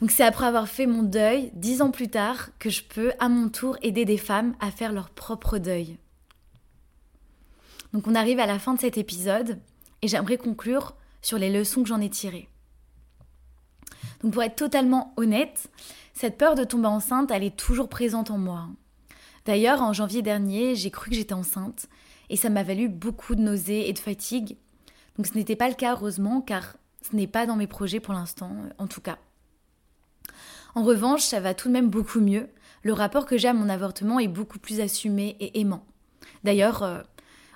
Donc 0.02 0.12
c'est 0.12 0.24
après 0.24 0.46
avoir 0.46 0.68
fait 0.68 0.88
mon 0.88 1.04
deuil, 1.04 1.52
dix 1.54 1.82
ans 1.82 1.92
plus 1.92 2.10
tard, 2.10 2.50
que 2.60 2.70
je 2.70 2.84
peux 2.84 3.14
à 3.20 3.30
mon 3.30 3.50
tour 3.50 3.78
aider 3.82 4.04
des 4.04 4.18
femmes 4.18 4.56
à 4.60 4.72
faire 4.72 4.92
leur 4.92 5.10
propre 5.10 5.58
deuil. 5.58 5.98
Donc 7.94 8.08
on 8.08 8.16
arrive 8.16 8.40
à 8.40 8.46
la 8.46 8.60
fin 8.60 8.74
de 8.74 8.80
cet 8.80 8.98
épisode 8.98 9.60
et 10.02 10.08
j'aimerais 10.08 10.38
conclure 10.38 10.96
sur 11.22 11.38
les 11.38 11.52
leçons 11.52 11.82
que 11.82 11.88
j'en 11.88 12.02
ai 12.02 12.10
tirées. 12.10 12.50
Donc 14.22 14.34
pour 14.34 14.44
être 14.44 14.58
totalement 14.58 15.14
honnête, 15.16 15.70
cette 16.14 16.38
peur 16.38 16.56
de 16.56 16.66
tomber 16.66 16.88
enceinte, 16.88 17.32
elle 17.32 17.44
est 17.44 17.56
toujours 17.56 17.88
présente 17.88 18.32
en 18.32 18.38
moi. 18.38 18.68
D'ailleurs, 19.46 19.82
en 19.82 19.94
janvier 19.94 20.22
dernier, 20.22 20.76
j'ai 20.76 20.92
cru 20.92 21.10
que 21.10 21.16
j'étais 21.16 21.34
enceinte 21.34 21.88
et 22.30 22.36
ça 22.36 22.50
m'a 22.50 22.64
valu 22.64 22.90
beaucoup 22.90 23.36
de 23.36 23.42
nausées 23.42 23.88
et 23.88 23.94
de 23.94 24.00
fatigue. 24.00 24.58
Donc 25.16 25.28
ce 25.28 25.36
n'était 25.36 25.56
pas 25.56 25.70
le 25.70 25.76
cas 25.76 25.94
heureusement 25.94 26.42
car 26.42 26.76
ce 27.02 27.16
n'est 27.16 27.28
pas 27.28 27.46
dans 27.46 27.56
mes 27.56 27.68
projets 27.68 28.00
pour 28.00 28.14
l'instant, 28.14 28.52
en 28.78 28.88
tout 28.88 29.02
cas. 29.02 29.18
En 30.76 30.84
revanche, 30.84 31.22
ça 31.22 31.40
va 31.40 31.54
tout 31.54 31.70
de 31.70 31.74
même 31.74 31.90
beaucoup 31.90 32.20
mieux. 32.20 32.50
Le 32.84 32.94
rapport 32.94 33.26
que 33.26 33.38
j'ai 33.38 33.48
à 33.48 33.54
mon 33.54 33.70
avortement 33.70 34.20
est 34.20 34.28
beaucoup 34.28 34.60
plus 34.60 34.82
assumé 34.82 35.38
et 35.40 35.60
aimant. 35.60 35.86
D'ailleurs, 36.44 36.84
euh, 36.84 37.02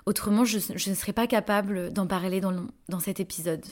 autrement, 0.06 0.46
je, 0.46 0.58
ne 0.90 0.96
serais 0.96 1.14
pas 1.14 1.28
capable 1.28 1.92
d'en 1.92 2.08
parler 2.08 2.40
dans, 2.40 2.66
dans, 2.88 3.00
cet 3.00 3.20
épisode. 3.20 3.66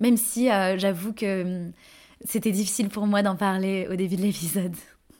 Même 0.00 0.16
si 0.16 0.50
euh, 0.50 0.78
j'avoue 0.78 1.12
que 1.12 1.42
hum, 1.42 1.72
c'était 2.24 2.52
difficile 2.52 2.88
pour 2.88 3.06
moi 3.06 3.22
d'en 3.22 3.36
parler 3.36 3.88
au 3.90 3.96
début 3.96 4.16
de 4.16 4.22
l'épisode. 4.22 4.74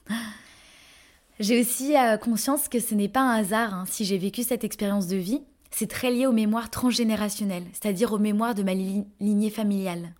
J'ai 1.39 1.61
aussi 1.61 1.95
euh, 1.95 2.17
conscience 2.17 2.67
que 2.67 2.79
ce 2.79 2.95
n'est 2.95 3.07
pas 3.07 3.21
un 3.21 3.37
hasard 3.37 3.73
hein, 3.73 3.85
si 3.87 4.03
j'ai 4.03 4.17
vécu 4.17 4.43
cette 4.43 4.65
expérience 4.65 5.07
de 5.07 5.15
vie. 5.15 5.41
C'est 5.71 5.89
très 5.89 6.11
lié 6.11 6.25
aux 6.25 6.33
mémoires 6.33 6.69
transgénérationnelles, 6.69 7.63
c'est-à-dire 7.71 8.11
aux 8.11 8.17
mémoires 8.17 8.55
de 8.55 8.63
ma 8.63 8.73
lignée 8.73 9.49
familiale. 9.49 10.13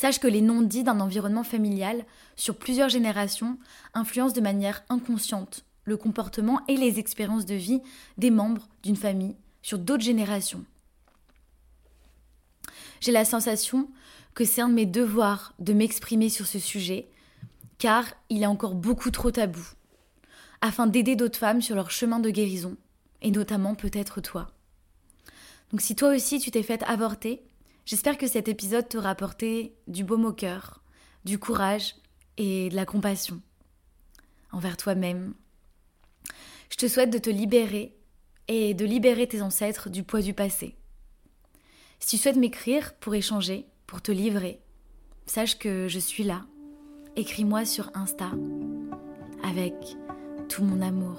Sache 0.00 0.18
que 0.18 0.26
les 0.26 0.40
non-dits 0.40 0.82
d'un 0.82 0.98
environnement 0.98 1.44
familial 1.44 2.06
sur 2.34 2.56
plusieurs 2.56 2.88
générations 2.88 3.58
influencent 3.92 4.32
de 4.32 4.40
manière 4.40 4.82
inconsciente 4.88 5.66
le 5.84 5.98
comportement 5.98 6.62
et 6.68 6.78
les 6.78 6.98
expériences 6.98 7.44
de 7.44 7.54
vie 7.54 7.82
des 8.16 8.30
membres 8.30 8.66
d'une 8.82 8.96
famille 8.96 9.36
sur 9.60 9.78
d'autres 9.78 10.02
générations. 10.02 10.64
J'ai 13.02 13.12
la 13.12 13.26
sensation 13.26 13.90
que 14.32 14.46
c'est 14.46 14.62
un 14.62 14.70
de 14.70 14.74
mes 14.74 14.86
devoirs 14.86 15.52
de 15.58 15.74
m'exprimer 15.74 16.30
sur 16.30 16.46
ce 16.46 16.58
sujet, 16.58 17.10
car 17.76 18.06
il 18.30 18.42
est 18.42 18.46
encore 18.46 18.76
beaucoup 18.76 19.10
trop 19.10 19.30
tabou, 19.30 19.66
afin 20.62 20.86
d'aider 20.86 21.14
d'autres 21.14 21.38
femmes 21.38 21.60
sur 21.60 21.76
leur 21.76 21.90
chemin 21.90 22.20
de 22.20 22.30
guérison, 22.30 22.78
et 23.20 23.30
notamment 23.30 23.74
peut-être 23.74 24.22
toi. 24.22 24.50
Donc 25.72 25.82
si 25.82 25.94
toi 25.94 26.14
aussi 26.16 26.38
tu 26.40 26.50
t'es 26.50 26.62
faite 26.62 26.84
avorter, 26.84 27.42
J'espère 27.90 28.18
que 28.18 28.28
cet 28.28 28.46
épisode 28.46 28.88
t'aura 28.88 29.10
apporté 29.10 29.74
du 29.88 30.04
baume 30.04 30.24
au 30.24 30.32
cœur, 30.32 30.80
du 31.24 31.40
courage 31.40 31.96
et 32.36 32.68
de 32.68 32.76
la 32.76 32.86
compassion 32.86 33.42
envers 34.52 34.76
toi-même. 34.76 35.34
Je 36.70 36.76
te 36.76 36.86
souhaite 36.86 37.10
de 37.10 37.18
te 37.18 37.30
libérer 37.30 37.96
et 38.46 38.74
de 38.74 38.84
libérer 38.84 39.26
tes 39.26 39.42
ancêtres 39.42 39.90
du 39.90 40.04
poids 40.04 40.20
du 40.20 40.34
passé. 40.34 40.76
Si 41.98 42.10
tu 42.10 42.22
souhaites 42.22 42.36
m'écrire 42.36 42.94
pour 42.94 43.16
échanger, 43.16 43.66
pour 43.88 44.00
te 44.00 44.12
livrer, 44.12 44.60
sache 45.26 45.58
que 45.58 45.88
je 45.88 45.98
suis 45.98 46.22
là. 46.22 46.46
Écris-moi 47.16 47.64
sur 47.64 47.90
Insta 47.94 48.30
avec 49.42 49.74
tout 50.48 50.62
mon 50.62 50.80
amour. 50.80 51.18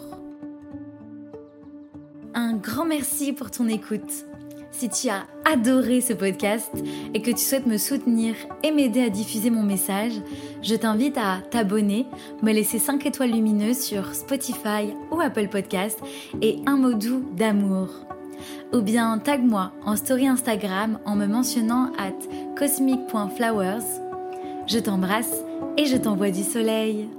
Un 2.33 2.53
grand 2.55 2.85
merci 2.85 3.33
pour 3.33 3.51
ton 3.51 3.67
écoute. 3.67 4.30
Si 4.71 4.89
tu 4.89 5.09
as 5.09 5.25
adoré 5.45 6.01
ce 6.01 6.13
podcast 6.13 6.71
et 7.13 7.21
que 7.21 7.31
tu 7.31 7.43
souhaites 7.43 7.67
me 7.67 7.77
soutenir 7.77 8.35
et 8.63 8.71
m'aider 8.71 9.03
à 9.03 9.09
diffuser 9.09 9.49
mon 9.49 9.63
message, 9.63 10.13
je 10.61 10.75
t'invite 10.75 11.17
à 11.17 11.39
t'abonner, 11.49 12.05
me 12.41 12.51
laisser 12.51 12.79
5 12.79 13.05
étoiles 13.05 13.31
lumineuses 13.31 13.79
sur 13.81 14.15
Spotify 14.15 14.93
ou 15.11 15.19
Apple 15.19 15.49
Podcast 15.49 15.99
et 16.41 16.59
un 16.65 16.77
mot 16.77 16.93
doux 16.93 17.23
d'amour. 17.35 17.89
Ou 18.73 18.81
bien 18.81 19.17
tag-moi 19.19 19.71
en 19.85 19.95
story 19.95 20.27
Instagram 20.27 20.99
en 21.05 21.15
me 21.15 21.27
mentionnant 21.27 21.91
at 21.97 22.17
cosmic.flowers. 22.57 23.85
Je 24.67 24.79
t'embrasse 24.79 25.43
et 25.77 25.85
je 25.85 25.97
t'envoie 25.97 26.31
du 26.31 26.43
soleil. 26.43 27.09